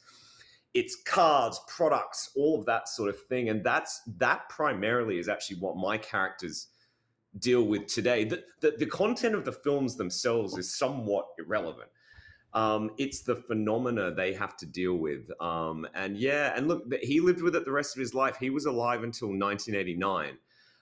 [0.73, 3.49] it's cars, products, all of that sort of thing.
[3.49, 6.69] And that's that primarily is actually what my characters
[7.39, 8.25] deal with today.
[8.25, 11.91] The, the, the content of the films themselves is somewhat irrelevant.
[12.53, 15.31] Um, it's the phenomena they have to deal with.
[15.41, 18.37] Um, and yeah, and look, he lived with it the rest of his life.
[18.39, 20.37] He was alive until 1989.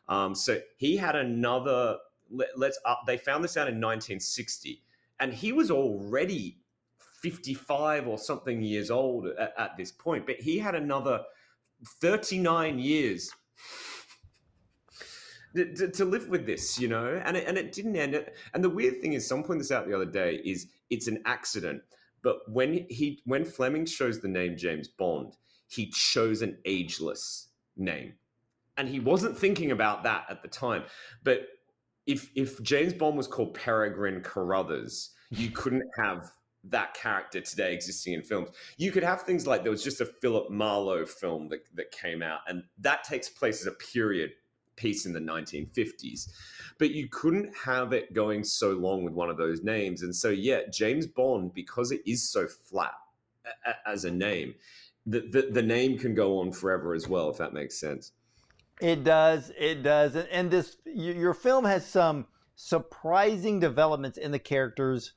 [0.09, 1.99] Um, so he had another.
[2.31, 4.83] Let, us uh, They found this out in 1960,
[5.21, 6.59] and he was already
[7.23, 10.27] 55 or something years old at, at this point.
[10.27, 11.23] But he had another
[12.01, 13.31] 39 years
[15.55, 18.15] to, to, live with this, you know, and it, and it didn't end.
[18.15, 21.09] It, and the weird thing is, someone pointed this out the other day, is it's
[21.09, 21.83] an accident.
[22.23, 25.37] But when he when Fleming chose the name James Bond,
[25.69, 28.15] he chose an ageless name,
[28.77, 30.85] and he wasn't thinking about that at the time.
[31.23, 31.47] But
[32.07, 36.31] if if James Bond was called Peregrine Carruthers, you couldn't have
[36.65, 38.51] that character today existing in films.
[38.77, 42.23] You could have things like there was just a Philip Marlowe film that, that came
[42.23, 44.33] out, and that takes place as a period
[44.79, 46.29] piece in the 1950s.
[46.79, 50.03] But you couldn't have it going so long with one of those names.
[50.03, 52.95] And so, yeah, James Bond, because it is so flat
[53.87, 54.55] as a name,
[55.05, 58.13] the, the, the name can go on forever as well, if that makes sense.
[58.81, 59.51] It does.
[59.59, 60.15] It does.
[60.15, 65.13] And this, your film has some surprising developments in the characters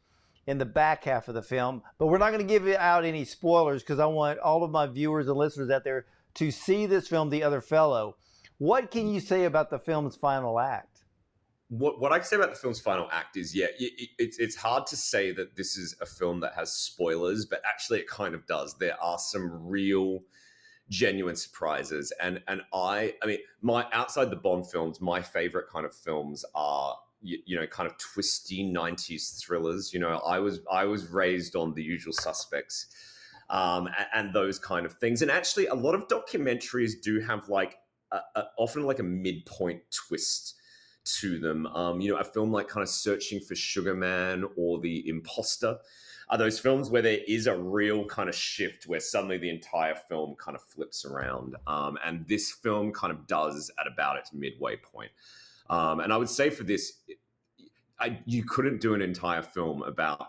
[0.47, 1.81] in the back half of the film.
[1.97, 4.87] But we're not going to give out any spoilers because I want all of my
[4.87, 8.17] viewers and listeners out there to see this film, The Other Fellow.
[8.61, 11.03] What can you say about the film's final act?
[11.69, 14.55] What, what I can say about the film's final act is, yeah, it, it, it's
[14.55, 18.35] hard to say that this is a film that has spoilers, but actually it kind
[18.35, 18.77] of does.
[18.77, 20.19] There are some real,
[20.89, 25.83] genuine surprises, and and I, I mean, my outside the Bond films, my favorite kind
[25.83, 30.59] of films are you, you, know kind of twisty 90s thrillers you know i was
[30.71, 32.87] i was raised on the usual suspects
[33.51, 37.47] um, and, and, those kind of things and actually a lot of documentaries do have
[37.47, 37.77] like
[38.57, 40.55] often like a midpoint twist
[41.03, 41.65] to them.
[41.67, 45.77] Um, you know, a film like kind of Searching for Sugar Man or The Imposter
[46.29, 49.95] are those films where there is a real kind of shift where suddenly the entire
[49.95, 51.55] film kind of flips around.
[51.67, 55.11] Um, and this film kind of does at about its midway point.
[55.69, 56.99] Um, and I would say for this,
[57.99, 60.25] I, you couldn't do an entire film about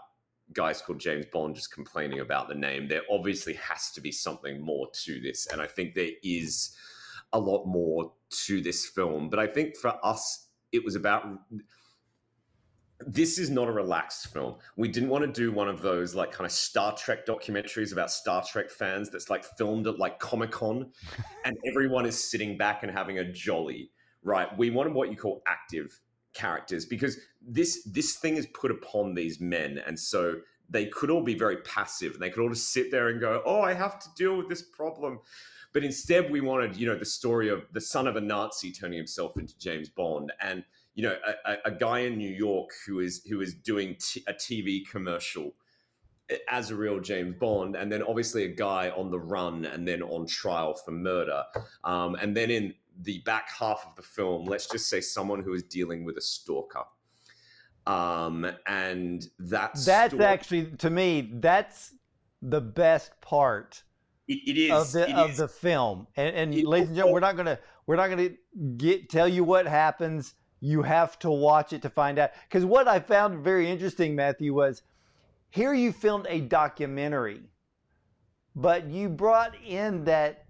[0.52, 2.88] guys called James Bond just complaining about the name.
[2.88, 5.46] There obviously has to be something more to this.
[5.46, 6.76] And I think there is
[7.32, 8.12] a lot more
[8.46, 9.28] to this film.
[9.28, 11.26] But I think for us, it was about
[13.06, 14.56] this is not a relaxed film.
[14.76, 18.10] We didn't want to do one of those like kind of Star Trek documentaries about
[18.10, 20.90] Star Trek fans that's like filmed at like Comic Con
[21.44, 23.90] and everyone is sitting back and having a jolly,
[24.22, 24.56] right?
[24.56, 26.00] We wanted what you call active
[26.34, 30.36] characters because this this thing is put upon these men and so
[30.70, 33.42] they could all be very passive and they could all just sit there and go,
[33.44, 35.20] "Oh, I have to deal with this problem."
[35.72, 38.98] But instead we wanted, you know, the story of the son of a Nazi turning
[38.98, 40.64] himself into James Bond and
[40.94, 41.16] you know,
[41.46, 45.54] a, a guy in New York who is who is doing t- a TV commercial
[46.48, 50.02] as a real James Bond, and then obviously a guy on the run and then
[50.02, 51.44] on trial for murder,
[51.84, 55.54] um, and then in the back half of the film, let's just say someone who
[55.54, 56.84] is dealing with a stalker.
[57.86, 61.94] Um, and that's that's story, actually to me that's
[62.40, 63.82] the best part.
[64.28, 65.36] It, it is of the of is.
[65.38, 66.06] the film.
[66.16, 68.30] And, and it, ladies and gentlemen, we're not gonna we're not gonna
[68.76, 72.30] get tell you what happens you have to watch it to find out.
[72.48, 74.82] Because what I found very interesting, Matthew, was
[75.50, 77.42] here you filmed a documentary,
[78.54, 80.46] but you brought in that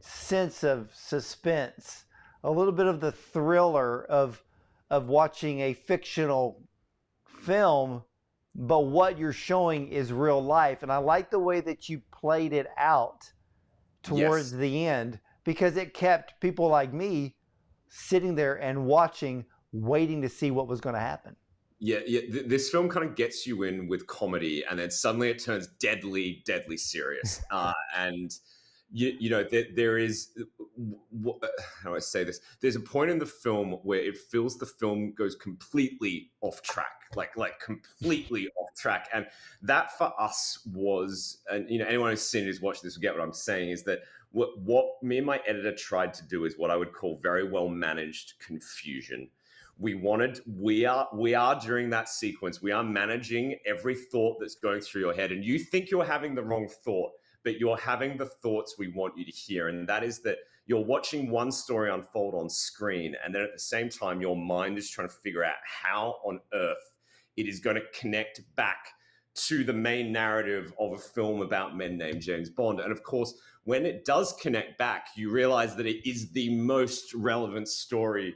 [0.00, 2.04] sense of suspense,
[2.42, 4.42] a little bit of the thriller of
[4.88, 6.62] of watching a fictional
[7.42, 8.02] film,
[8.54, 10.82] but what you're showing is real life.
[10.82, 13.30] And I like the way that you played it out
[14.02, 14.60] towards yes.
[14.60, 17.36] the end because it kept people like me
[17.88, 21.36] sitting there and watching, waiting to see what was going to happen.
[21.78, 22.20] Yeah, yeah.
[22.20, 25.66] Th- this film kind of gets you in with comedy, and then suddenly it turns
[25.80, 27.42] deadly, deadly serious.
[27.50, 28.30] Uh, and
[28.92, 30.30] you, you know, there, there is
[31.82, 32.40] how do I say this?
[32.60, 37.08] There's a point in the film where it feels the film goes completely off track,
[37.14, 39.26] like like completely off track, and
[39.62, 43.02] that for us was, and you know, anyone who's seen it who's watched this will
[43.02, 44.00] get what I'm saying is that
[44.32, 47.48] what what me and my editor tried to do is what I would call very
[47.48, 49.28] well managed confusion.
[49.78, 54.56] We wanted we are we are during that sequence we are managing every thought that's
[54.56, 57.12] going through your head, and you think you're having the wrong thought,
[57.44, 60.84] but you're having the thoughts we want you to hear, and that is that you're
[60.84, 64.90] watching one story unfold on screen, and then at the same time your mind is
[64.90, 66.92] trying to figure out how on earth
[67.36, 68.88] it is going to connect back
[69.34, 72.80] to the main narrative of a film about men named James Bond.
[72.80, 73.34] And of course,
[73.64, 78.34] when it does connect back, you realize that it is the most relevant story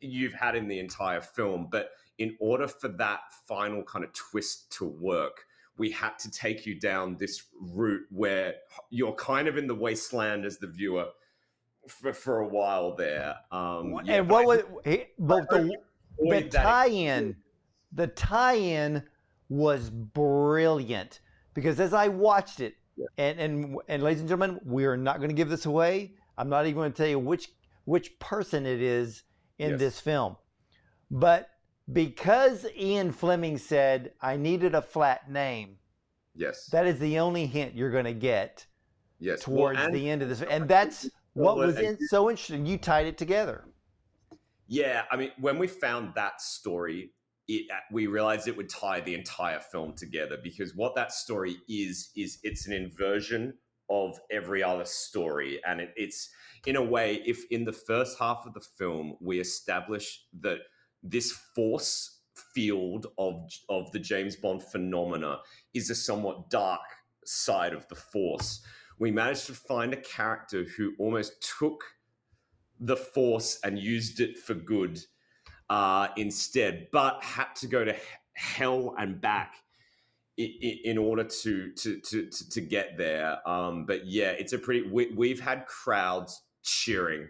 [0.00, 1.68] you've had in the entire film.
[1.70, 5.44] But in order for that final kind of twist to work,
[5.78, 8.54] we had to take you down this route where
[8.90, 11.06] you're kind of in the wasteland as the viewer
[11.86, 13.36] for, for a while there.
[13.50, 14.62] Um, yeah, and what was
[15.18, 15.76] but the,
[16.18, 17.36] the tie-in,
[17.92, 19.02] the tie-in
[19.48, 21.20] was brilliant
[21.54, 23.06] because as I watched it, yeah.
[23.16, 26.14] and, and and ladies and gentlemen, we are not going to give this away.
[26.36, 27.48] I'm not even going to tell you which
[27.84, 29.22] which person it is
[29.58, 29.78] in yes.
[29.78, 30.36] this film,
[31.10, 31.48] but
[31.92, 35.76] because Ian Fleming said I needed a flat name.
[36.34, 38.66] Yes, that is the only hint you're going to get.
[39.20, 42.66] Yes, towards well, the end of this, and that's what was in, so interesting.
[42.66, 43.64] You tied it together.
[44.68, 47.10] Yeah, I mean, when we found that story,
[47.48, 51.56] it, uh, we realized it would tie the entire film together because what that story
[51.68, 53.54] is is it's an inversion
[53.90, 56.28] of every other story and it, it's
[56.66, 60.58] in a way if in the first half of the film we establish that
[61.02, 62.20] this force
[62.54, 65.38] field of of the James Bond phenomena
[65.74, 66.80] is a somewhat dark
[67.24, 68.60] side of the force
[68.98, 71.82] we managed to find a character who almost took
[72.80, 75.00] the force and used it for good
[75.70, 77.94] uh, instead, but had to go to
[78.34, 79.56] hell and back
[80.36, 83.46] in, order to, to to to to get there.
[83.48, 84.88] Um, but yeah, it's a pretty.
[84.88, 87.28] We, have had crowds cheering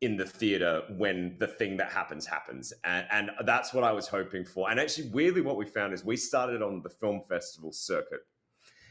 [0.00, 4.08] in the theater when the thing that happens happens, and, and that's what I was
[4.08, 4.70] hoping for.
[4.70, 8.20] And actually, weirdly, what we found is we started on the film festival circuit.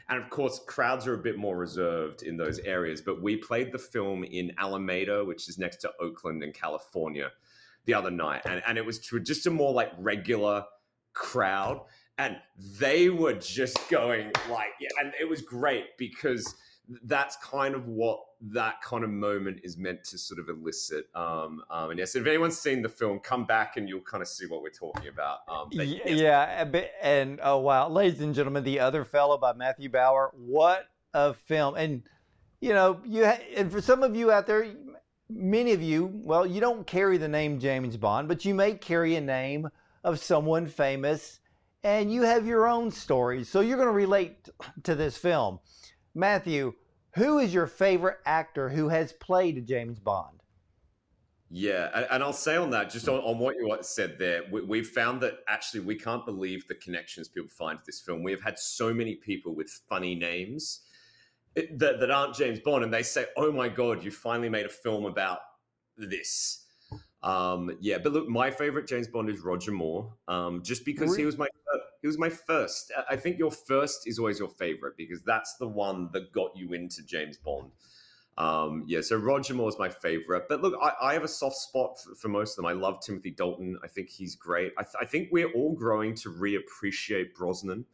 [0.08, 3.00] And of course, crowds are a bit more reserved in those areas.
[3.00, 7.30] But we played the film in Alameda, which is next to Oakland in California
[7.86, 10.64] the other night, and, and it was just a more like regular
[11.14, 11.82] crowd,
[12.18, 12.38] and
[12.78, 16.56] they were just going like, yeah, and it was great because
[17.06, 21.08] that's kind of what that kind of moment is meant to sort of elicit.
[21.14, 24.28] Um, um, and yes, if anyone's seen the film, come back and you'll kind of
[24.28, 25.40] see what we're talking about.
[25.48, 26.66] Um, but, yeah,
[27.02, 30.32] and oh wow, ladies and gentlemen, the other fellow by Matthew Bauer.
[30.36, 31.76] what a film!
[31.76, 32.04] And
[32.62, 34.68] you know, you ha- and for some of you out there,
[35.30, 39.16] many of you, well, you don't carry the name James Bond, but you may carry
[39.16, 39.70] a name
[40.04, 41.40] of someone famous
[41.84, 43.48] and you have your own stories.
[43.50, 44.50] So you're going to relate
[44.84, 45.60] to this film.
[46.14, 46.74] Matthew,
[47.16, 50.40] who is your favorite actor who has played James Bond?
[51.52, 54.78] Yeah, and, and, I'll say on that, just on, on what you said there, we,
[54.78, 58.22] have found that actually we can't believe the connections people find to this film.
[58.22, 60.82] We have had so many people with funny names
[61.56, 64.68] eh, that, that aren't James Bond, and they say, "Oh my god, you finally made
[64.68, 65.40] a film about
[65.98, 66.68] this."
[67.22, 71.26] Um, yeah, but look, my favorite James Bond is Roger Moore, um, just because he
[71.26, 71.48] was my
[72.02, 72.94] he was my first.
[73.10, 76.74] I think your first is always your favorite because that's the one that got you
[76.74, 77.72] into James Bond.
[78.38, 80.44] Um, yeah, so Roger Moore is my favorite.
[80.48, 82.68] But look, I, I have a soft spot for, for, most of them.
[82.68, 83.78] I love Timothy Dalton.
[83.84, 84.72] I think he's great.
[84.78, 87.86] I, th- I think we're all growing to reappreciate Brosnan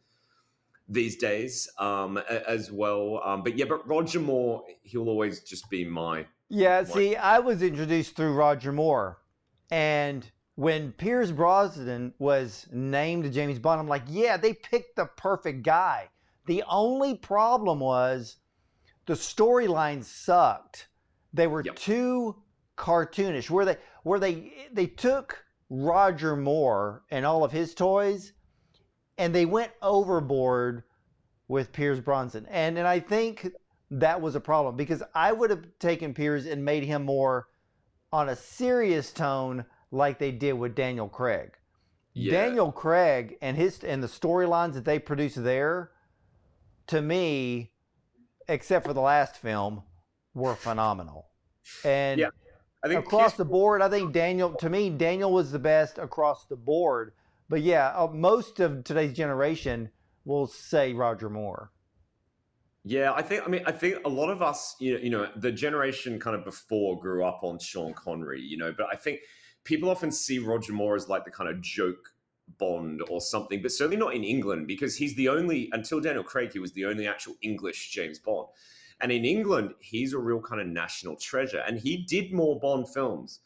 [0.88, 3.20] these days um, as well.
[3.24, 6.26] Um, but yeah, but Roger Moore, he'll always just be my.
[6.48, 9.18] Yeah, see, I was introduced through Roger Moore.
[9.70, 15.62] And when Pierce Brosnan was named James Bond, I'm like, yeah, they picked the perfect
[15.64, 16.08] guy.
[16.46, 18.36] The only problem was
[19.06, 20.88] the storylines sucked.
[21.32, 21.76] They were yep.
[21.76, 22.36] too
[22.76, 23.50] cartoonish.
[23.50, 28.32] Where they where they they took Roger Moore and all of his toys
[29.18, 30.84] and they went overboard
[31.48, 32.46] with Pierce Brosnan.
[32.46, 33.50] And and I think
[33.90, 37.48] that was a problem because I would have taken Pierce and made him more
[38.12, 41.52] on a serious tone like they did with Daniel Craig.
[42.14, 42.32] Yeah.
[42.32, 45.90] Daniel Craig and his and the storylines that they produced there
[46.88, 47.72] to me
[48.48, 49.82] except for the last film,
[50.34, 51.26] were phenomenal.
[51.84, 52.28] And yeah,
[52.84, 56.46] I think across the board, I think Daniel, to me, Daniel was the best across
[56.46, 57.12] the board.
[57.48, 59.90] But yeah, uh, most of today's generation
[60.24, 61.70] will say Roger Moore.
[62.88, 63.42] Yeah, I think.
[63.44, 66.36] I mean, I think a lot of us, you know, you know, the generation kind
[66.36, 68.72] of before grew up on Sean Connery, you know.
[68.76, 69.18] But I think
[69.64, 72.14] people often see Roger Moore as like the kind of joke
[72.58, 76.52] Bond or something, but certainly not in England because he's the only, until Daniel Craig,
[76.52, 78.46] he was the only actual English James Bond.
[79.00, 81.64] And in England, he's a real kind of national treasure.
[81.66, 83.40] And he did more Bond films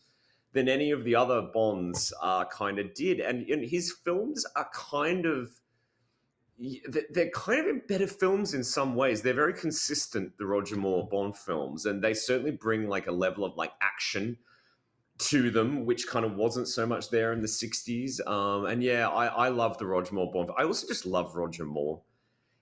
[0.53, 3.21] than any of the other Bonds uh, kind of did.
[3.21, 5.51] And, and his films are kind of,
[7.11, 9.23] they're kind of in better films in some ways.
[9.23, 13.45] They're very consistent, the Roger Moore Bond films, and they certainly bring like a level
[13.45, 14.37] of like action
[15.21, 18.27] to them, which kind of wasn't so much there in the 60s.
[18.27, 20.51] Um, and yeah, I, I love the Roger Moore Bond.
[20.59, 22.03] I also just love Roger Moore.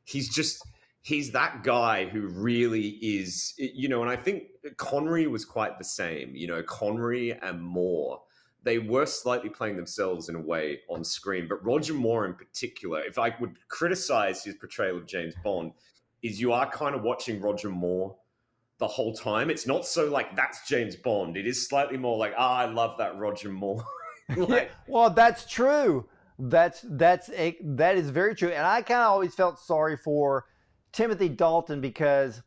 [0.05, 0.65] He's just,
[1.03, 4.45] he's that guy who really is, you know, and I think
[4.77, 6.35] Connery was quite the same.
[6.35, 8.23] You know, Connery and Moore,
[8.63, 11.47] they were slightly playing themselves in a way on screen.
[11.49, 15.73] But Roger Moore in particular, if I would criticize his portrayal of James Bond,
[16.23, 18.17] is you are kind of watching Roger Moore
[18.79, 19.51] the whole time.
[19.51, 21.37] It's not so like that's James Bond.
[21.37, 23.85] It is slightly more like, ah, I love that Roger Moore.
[24.37, 26.09] like, well, that's true.
[26.39, 28.51] That's that's a, that is very true.
[28.51, 30.47] And I kind of always felt sorry for
[30.93, 32.43] Timothy Dalton because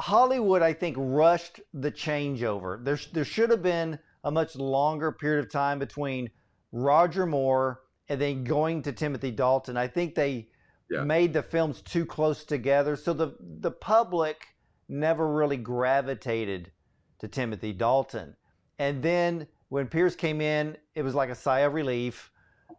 [0.00, 2.82] Hollywood, I think, rushed the changeover.
[2.84, 6.30] There there should have been a much longer period of time between
[6.72, 9.76] Roger Moore and then going to Timothy Dalton.
[9.76, 10.48] I think they
[10.90, 11.02] yeah.
[11.02, 14.46] made the films too close together, so the the public
[14.88, 16.72] never really gravitated
[17.18, 18.36] to Timothy Dalton.
[18.78, 22.30] And then when Pierce came in, it was like a sigh of relief.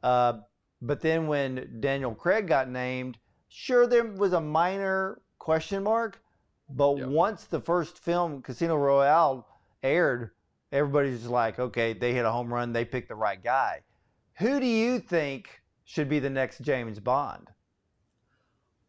[0.01, 0.39] Uh,
[0.81, 3.17] but then when Daniel Craig got named,
[3.49, 6.21] sure, there was a minor question mark.
[6.69, 7.07] But yep.
[7.07, 9.47] once the first film, Casino Royale,
[9.81, 10.31] aired,
[10.71, 12.73] everybody's just like, okay, they hit a home run.
[12.73, 13.81] They picked the right guy.
[14.37, 17.49] Who do you think should be the next James Bond?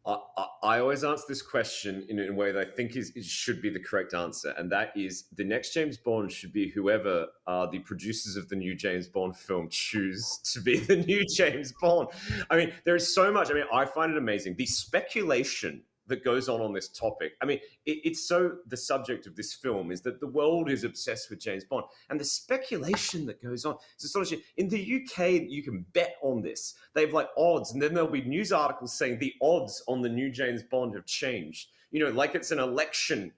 [0.06, 0.16] I,
[0.62, 3.68] I, always answer this question in, a way that I think is, is, should be
[3.68, 7.80] the correct answer, and that is the next James Bond should be whoever uh, the
[7.80, 12.08] producers of the new James Bond film choose to be the new James Bond.
[12.48, 13.50] I mean, there is so much.
[13.50, 17.32] I mean, I find it amazing the speculation that goes on on this topic.
[17.40, 20.84] I mean, it, it's so the subject of this film is that the world is
[20.84, 24.42] obsessed with James Bond, and the speculation that goes on is astonishing.
[24.58, 26.74] In the UK, you can bet on this.
[26.94, 30.08] They have like odds, and then there'll be news articles saying the odds on the
[30.08, 31.70] new James Bond have changed.
[31.90, 33.32] You know, like it's an election.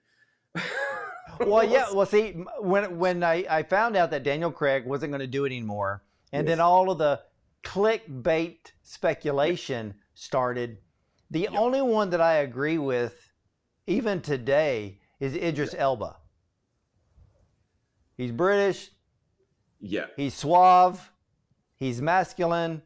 [1.41, 1.87] well, yeah.
[1.93, 5.45] Well, see, when when I, I found out that Daniel Craig wasn't going to do
[5.45, 6.03] it anymore,
[6.33, 6.53] and yes.
[6.53, 7.21] then all of the
[7.63, 10.79] clickbait speculation started
[11.33, 11.53] the yep.
[11.55, 13.33] only one that I agree with,
[13.87, 15.75] even today, is Idris.
[15.77, 16.17] Elba.
[18.19, 18.91] He's British.
[19.81, 20.07] Yeah.
[20.15, 21.11] He's suave.
[21.77, 22.83] He's masculine.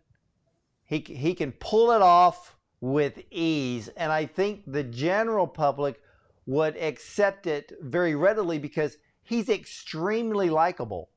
[0.85, 3.89] He, he can pull it off with ease.
[3.89, 6.01] And I think the general public
[6.47, 11.11] would accept it very readily because he's extremely likable.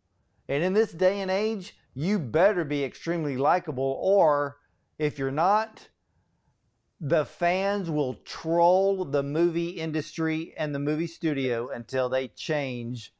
[0.47, 4.57] And in this day and age, you better be extremely likable, or
[4.97, 5.87] if you're not,
[7.01, 13.13] the fans will troll the movie industry and the movie studio until they change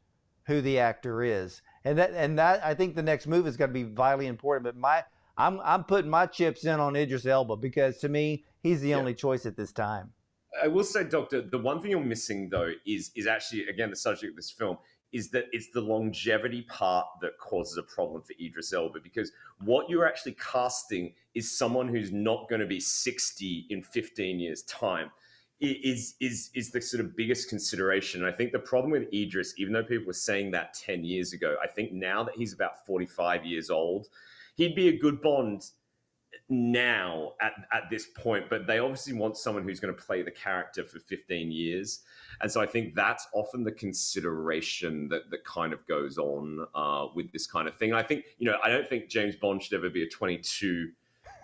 [0.48, 1.62] who the actor is.
[1.86, 4.66] and that and that I think the next move is going to be vitally important.
[4.66, 5.04] But my
[5.38, 8.98] I'm I'm putting my chips in on Idris Elba because to me he's the yeah.
[8.98, 10.12] only choice at this time.
[10.62, 13.96] I will say, Doctor, the one thing you're missing though is is actually again the
[13.96, 14.78] subject of this film
[15.12, 19.32] is that it's the longevity part that causes a problem for Idris Elba because
[19.64, 24.64] what you're actually casting is someone who's not going to be 60 in 15 years
[24.64, 25.10] time
[25.62, 28.24] is is is the sort of biggest consideration.
[28.24, 31.34] And I think the problem with Idris, even though people were saying that 10 years
[31.34, 34.08] ago, I think now that he's about 45 years old,
[34.56, 35.66] he'd be a good Bond
[36.50, 40.32] now at, at this point, but they obviously want someone who's going to play the
[40.32, 42.02] character for 15 years.
[42.42, 47.08] And so I think that's often the consideration that, that kind of goes on uh,
[47.14, 47.94] with this kind of thing.
[47.94, 50.90] I think, you know, I don't think James Bond should ever be a 22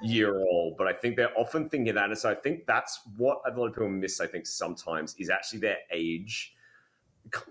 [0.03, 2.09] year old, but I think they're often thinking that.
[2.09, 5.29] And so I think that's what a lot of people miss, I think, sometimes is
[5.29, 6.53] actually their age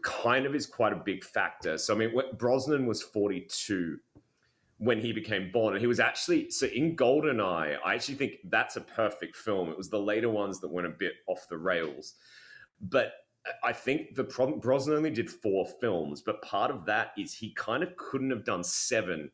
[0.02, 1.78] kind of is quite a big factor.
[1.78, 3.98] So, I mean, Brosnan was 42
[4.84, 5.74] when he became Bond.
[5.74, 9.70] And he was actually, so in GoldenEye, I actually think that's a perfect film.
[9.70, 12.14] It was the later ones that went a bit off the rails.
[12.80, 13.12] But
[13.62, 17.52] I think the problem, Brosnan only did four films, but part of that is he
[17.54, 19.30] kind of couldn't have done seven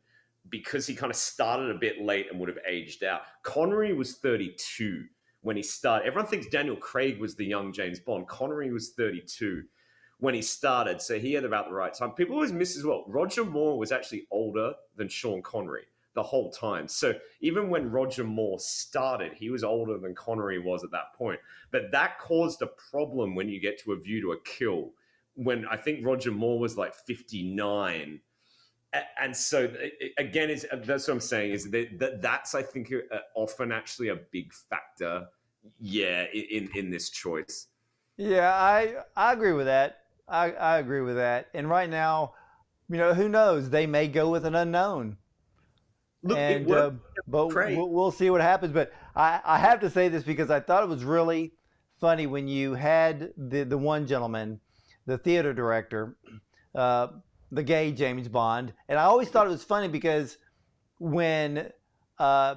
[0.49, 3.21] because he kind of started a bit late and would have aged out.
[3.43, 5.03] Connery was 32
[5.41, 6.07] when he started.
[6.07, 8.27] Everyone thinks Daniel Craig was the young James Bond.
[8.27, 9.63] Connery was 32
[10.21, 12.11] when he started, so he had about the right time.
[12.11, 13.03] People always miss as well.
[13.07, 16.87] Roger Moore was actually older than Sean Connery the whole time.
[16.87, 21.39] So even when Roger Moore started, he was older than Connery was at that point.
[21.71, 24.91] But that caused a problem when you get to a view to a kill.
[25.33, 28.21] When I think Roger Moore was like 59
[29.21, 29.71] and so
[30.17, 34.09] again is that's what i'm saying is that, that that's i think uh, often actually
[34.09, 35.25] a big factor
[35.79, 37.67] yeah in in this choice
[38.17, 40.00] yeah i i agree with that
[40.31, 41.47] i i agree with that.
[41.53, 42.33] And right now
[42.89, 43.69] you know who knows?
[43.69, 45.17] They may go with an unknown.
[46.23, 46.91] Look, and uh,
[47.27, 48.73] but we'll, we'll, see what happens.
[48.73, 51.53] But i i have to say this because i thought it was really
[51.99, 54.59] funny when you had the the one gentleman
[55.05, 56.15] the theater director
[56.75, 57.07] uh,
[57.51, 60.37] the gay James Bond, and I always thought it was funny because
[60.99, 61.71] when
[62.17, 62.55] uh,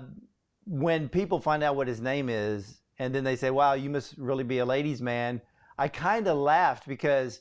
[0.67, 4.17] when people find out what his name is, and then they say, "Wow, you must
[4.17, 5.41] really be a ladies' man,"
[5.79, 7.41] I kind of laughed because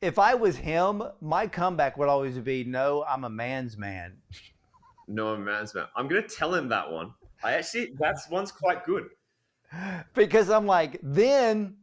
[0.00, 4.16] if I was him, my comeback would always be, "No, I'm a man's man."
[5.08, 5.86] No, I'm a man's man.
[5.96, 7.14] I'm gonna tell him that one.
[7.42, 9.08] I actually, that's one's quite good.
[10.14, 11.76] Because I'm like, then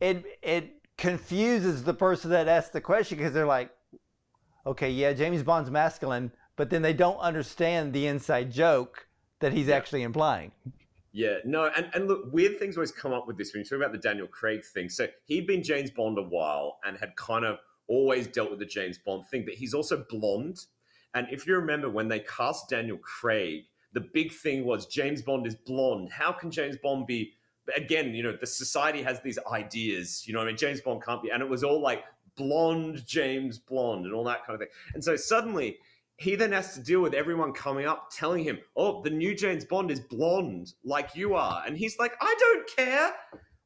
[0.00, 3.70] it it confuses the person that asked the question because they're like,
[4.66, 9.06] okay, yeah, James Bond's masculine, but then they don't understand the inside joke
[9.40, 9.76] that he's yeah.
[9.76, 10.52] actually implying.
[11.16, 13.78] Yeah, no, and, and look, weird things always come up with this when you talk
[13.78, 14.90] about the Daniel Craig thing.
[14.90, 17.56] So he'd been James Bond a while and had kind of
[17.88, 20.58] always dealt with the James Bond thing, but he's also blonde.
[21.14, 23.62] And if you remember when they cast Daniel Craig,
[23.94, 26.10] the big thing was James Bond is blonde.
[26.12, 27.32] How can James Bond be?
[27.74, 30.22] Again, you know, the society has these ideas.
[30.28, 32.04] You know, I mean, James Bond can't be, and it was all like
[32.36, 34.68] blonde James Blonde and all that kind of thing.
[34.92, 35.78] And so suddenly
[36.16, 39.64] he then has to deal with everyone coming up telling him, "Oh, the new James
[39.64, 43.14] Bond is blonde like you are," and he's like, "I don't care.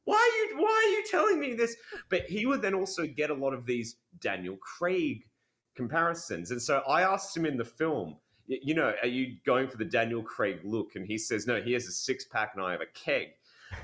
[0.03, 1.75] Why are you Why are you telling me this?"
[2.09, 5.27] But he would then also get a lot of these Daniel Craig
[5.75, 9.77] comparisons, and so I asked him in the film, you know, are you going for
[9.77, 10.95] the Daniel Craig look?
[10.95, 13.29] And he says, no, he has a six pack and I have a keg.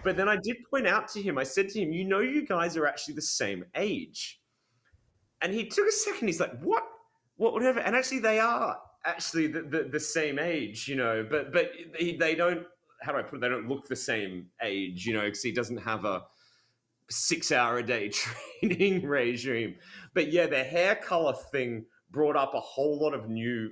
[0.04, 2.46] But then I did point out to him, I said to him, you know, you
[2.46, 4.42] guys are actually the same age.
[5.42, 6.28] And he took a second.
[6.28, 6.84] He's like, "What?
[7.38, 7.54] What?
[7.54, 11.26] Whatever." And actually, they are actually the, the, the same age, you know.
[11.30, 12.66] But but they, they don't.
[13.02, 13.42] How do I put it?
[13.42, 16.24] They don't look the same age, you know, because he doesn't have a
[17.10, 18.10] six hour a day
[18.62, 19.76] training regime.
[20.14, 23.72] But yeah, the hair color thing brought up a whole lot of new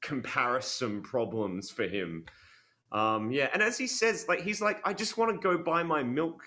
[0.00, 2.24] comparison problems for him.
[2.92, 5.82] Um, yeah, and as he says, like he's like, I just want to go buy
[5.82, 6.42] my milk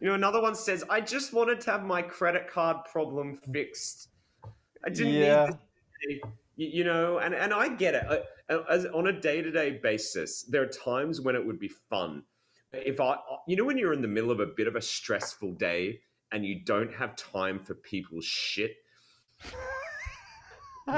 [0.00, 4.08] you know, another one says, I just wanted to have my credit card problem fixed.
[4.86, 5.50] I didn't yeah.
[6.08, 6.30] need this.
[6.58, 8.24] You, know, and, and I get it.
[8.70, 12.22] As, on a day to day basis, there are times when it would be fun.
[12.72, 14.80] If I, uh, you know, when you're in the middle of a bit of a
[14.80, 16.00] stressful day
[16.32, 18.76] and you don't have time for people's shit,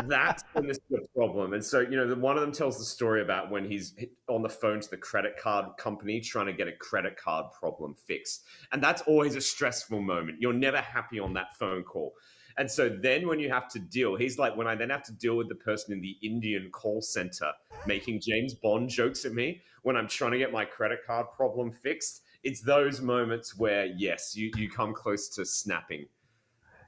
[0.06, 1.54] that's when this is a problem.
[1.54, 3.94] And so, you know, the, one of them tells the story about when he's
[4.28, 7.94] on the phone to the credit card company trying to get a credit card problem
[7.94, 8.44] fixed.
[8.70, 10.40] And that's always a stressful moment.
[10.40, 12.12] You're never happy on that phone call.
[12.58, 15.12] And so then when you have to deal, he's like, when I then have to
[15.12, 17.52] deal with the person in the Indian call center
[17.86, 21.70] making James Bond jokes at me when I'm trying to get my credit card problem
[21.70, 26.06] fixed, it's those moments where, yes, you, you come close to snapping.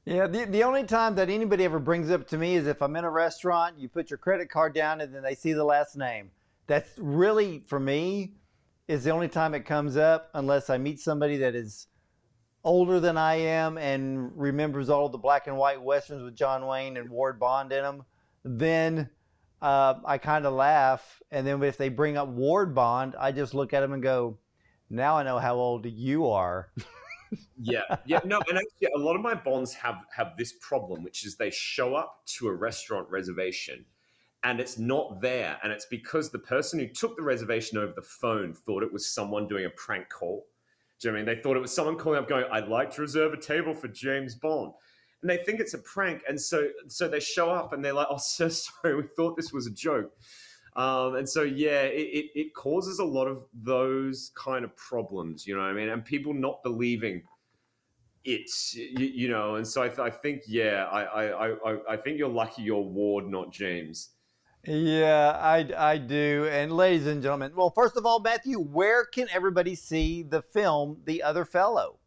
[0.05, 2.97] Yeah, the, the only time that anybody ever brings up to me is if I'm
[2.97, 5.97] in a restaurant, you put your credit card down and then they see the last
[5.97, 6.31] name.
[6.67, 8.35] That's really, for me,
[8.89, 11.87] is the only time it comes up unless I meet somebody that is
[12.65, 16.97] older than I am and remembers all the black and white westerns with John Wayne
[16.97, 18.05] and Ward Bond in them.
[18.45, 19.11] Then
[19.63, 21.23] uh, I kind of laugh.
[21.31, 24.39] And then if they bring up Ward Bond, I just look at them and go,
[24.91, 26.71] now I know how old you are.
[27.61, 31.25] yeah, yeah, no, and actually, a lot of my bonds have have this problem, which
[31.25, 33.85] is they show up to a restaurant reservation,
[34.43, 38.03] and it's not there, and it's because the person who took the reservation over the
[38.03, 40.47] phone thought it was someone doing a prank call.
[41.01, 43.01] Do you I mean they thought it was someone calling up, going, "I'd like to
[43.01, 44.73] reserve a table for James Bond,"
[45.23, 48.09] and they think it's a prank, and so so they show up and they're like,
[48.11, 50.13] "Oh, so sorry, we thought this was a joke."
[50.77, 55.47] Um, and so, yeah, it, it, it, causes a lot of those kind of problems,
[55.47, 55.89] you know I mean?
[55.89, 57.23] And people not believing
[58.25, 61.97] it, you, you know, and so I, th- I think, yeah, I, I, I, I
[61.97, 64.11] think you're lucky you're Ward, not James.
[64.67, 66.49] Yeah, I, I do.
[66.51, 70.99] And ladies and gentlemen, well, first of all, Matthew, where can everybody see the film
[71.05, 71.99] The Other Fellow?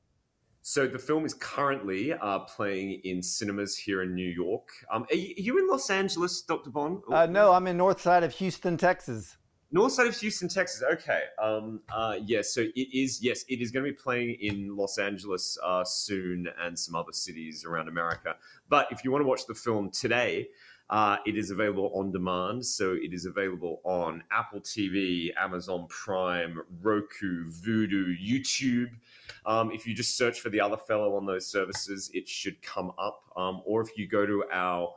[0.61, 4.69] So the film is currently uh, playing in cinemas here in New York.
[4.91, 6.69] Um, are, you, in Los Angeles, Dr.
[6.69, 7.01] Bond?
[7.11, 9.35] Uh, no, I'm in north side of Houston, Texas.
[9.73, 10.83] North side of Houston, Texas.
[10.83, 11.23] Okay.
[11.41, 12.27] Um, uh, yes.
[12.27, 13.21] Yeah, so it is.
[13.21, 17.11] Yes, it is going to be playing in Los Angeles uh, soon and some other
[17.11, 18.35] cities around America.
[18.69, 20.47] But if you want to watch the film today,
[20.89, 22.65] uh, it is available on demand.
[22.65, 28.91] So it is available on Apple TV, Amazon Prime, Roku, Vudu, YouTube.
[29.45, 32.91] Um, if you just search for the other fellow on those services, it should come
[32.97, 33.23] up.
[33.35, 34.93] Um, or if you go to our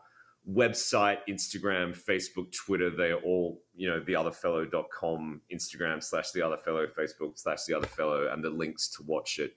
[0.50, 7.38] website, Instagram, Facebook, Twitter, they're all, you know, theotherfellow.com, Instagram slash the other fellow, Facebook
[7.38, 9.56] slash the other fellow, and the links to watch it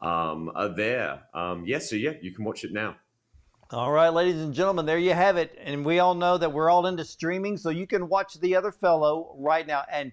[0.00, 1.22] um, are there.
[1.34, 2.96] Um, yeah, so yeah, you can watch it now.
[3.74, 5.58] All right, ladies and gentlemen, there you have it.
[5.58, 8.70] And we all know that we're all into streaming, so you can watch the other
[8.70, 9.84] fellow right now.
[9.90, 10.12] And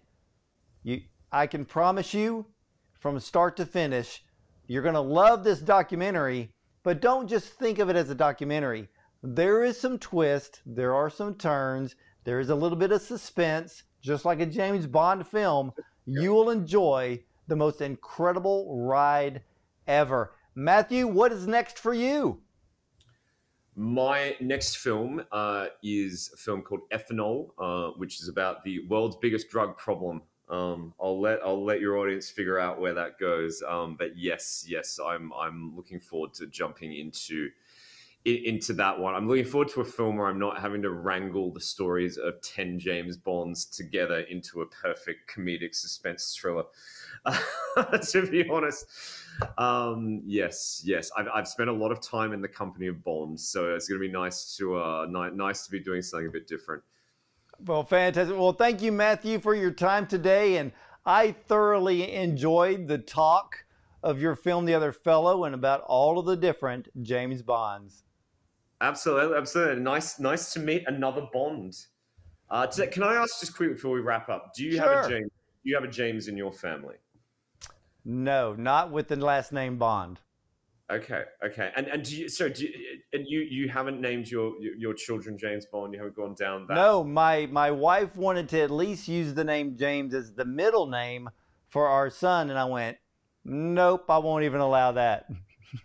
[0.84, 2.46] you, I can promise you,
[2.94, 4.24] from start to finish,
[4.68, 6.54] you're going to love this documentary.
[6.84, 8.88] But don't just think of it as a documentary.
[9.24, 13.84] There is some twist, there are some turns, there is a little bit of suspense,
[14.02, 15.74] just like a James Bond film.
[16.06, 19.42] You will enjoy the most incredible ride
[19.86, 20.32] ever.
[20.56, 22.40] Matthew, what is next for you?
[23.80, 29.16] My next film uh, is a film called Ethanol, uh, which is about the world's
[29.16, 30.22] biggest drug problem.
[30.50, 33.64] Um, I'll let I'll let your audience figure out where that goes.
[33.66, 37.52] Um, but yes, yes, I'm I'm looking forward to jumping into
[38.26, 39.16] into that one.
[39.16, 42.42] I'm looking forward to a film where I'm not having to wrangle the stories of
[42.42, 46.66] ten James Bonds together into a perfect comedic suspense thriller.
[48.10, 48.88] to be honest.
[49.58, 51.12] Um, yes, yes.
[51.18, 54.02] I've, I've spent a lot of time in the company of Bond, so it's going
[54.02, 56.84] to be nice to uh, ni- nice to be doing something a bit different.
[57.66, 58.38] Well, fantastic.
[58.38, 60.72] Well, thank you, Matthew, for your time today, and
[61.06, 63.66] I thoroughly enjoyed the talk
[64.02, 68.04] of your film, The Other Fellow, and about all of the different James Bonds.
[68.82, 69.82] Absolutely, absolutely.
[69.82, 71.76] Nice, nice to meet another Bond.
[72.50, 74.54] Uh, can I ask just quickly before we wrap up?
[74.56, 74.82] Do you sure.
[74.82, 75.30] have a James?
[75.64, 76.96] Do you have a James in your family?
[78.06, 80.20] No, not with the last name Bond.
[80.92, 82.74] Okay, okay, and and do you, so do you,
[83.14, 85.94] and you you haven't named your your children James Bond.
[85.94, 86.74] You haven't gone down that.
[86.74, 90.88] No, my my wife wanted to at least use the name James as the middle
[90.88, 91.30] name
[91.68, 92.98] for our son, and I went,
[93.46, 95.28] nope, I won't even allow that.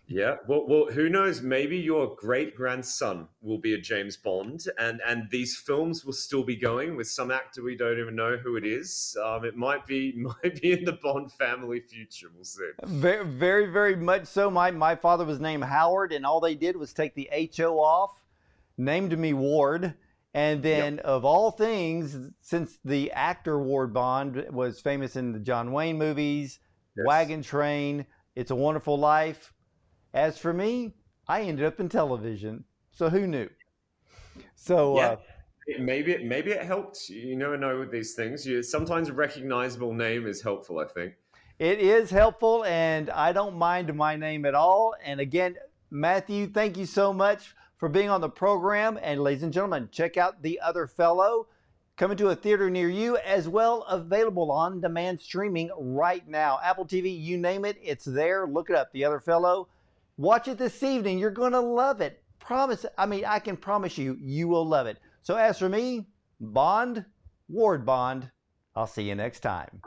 [0.06, 1.42] Yeah, well, well, who knows?
[1.42, 6.44] Maybe your great grandson will be a James Bond, and and these films will still
[6.44, 9.16] be going with some actor we don't even know who it is.
[9.22, 12.28] Um, it might be might be in the Bond family future.
[12.34, 12.70] We'll see.
[12.84, 14.50] Very, very, very much so.
[14.50, 18.24] My my father was named Howard, and all they did was take the H-O off,
[18.76, 19.94] named me Ward.
[20.36, 21.04] And then, yep.
[21.04, 26.58] of all things, since the actor Ward Bond was famous in the John Wayne movies,
[26.96, 27.06] yes.
[27.06, 28.04] Wagon Train,
[28.34, 29.53] It's a Wonderful Life,
[30.14, 30.94] as for me,
[31.28, 32.64] I ended up in television.
[32.92, 33.50] So who knew?
[34.54, 35.08] So yeah.
[35.08, 35.16] Uh,
[35.80, 37.08] maybe it, maybe it helped.
[37.10, 38.46] You never know with these things.
[38.46, 40.78] You, sometimes a recognizable name is helpful.
[40.78, 41.14] I think
[41.58, 44.94] it is helpful, and I don't mind my name at all.
[45.04, 45.56] And again,
[45.90, 48.98] Matthew, thank you so much for being on the program.
[49.02, 51.48] And ladies and gentlemen, check out the other fellow
[51.96, 56.84] coming to a theater near you as well available on demand streaming right now apple
[56.84, 59.68] tv you name it it's there look it up the other fellow
[60.16, 61.18] Watch it this evening.
[61.18, 62.22] You're going to love it.
[62.38, 62.86] Promise.
[62.96, 64.98] I mean, I can promise you, you will love it.
[65.22, 66.06] So, as for me,
[66.40, 67.04] Bond,
[67.48, 68.30] Ward Bond,
[68.76, 69.80] I'll see you next time.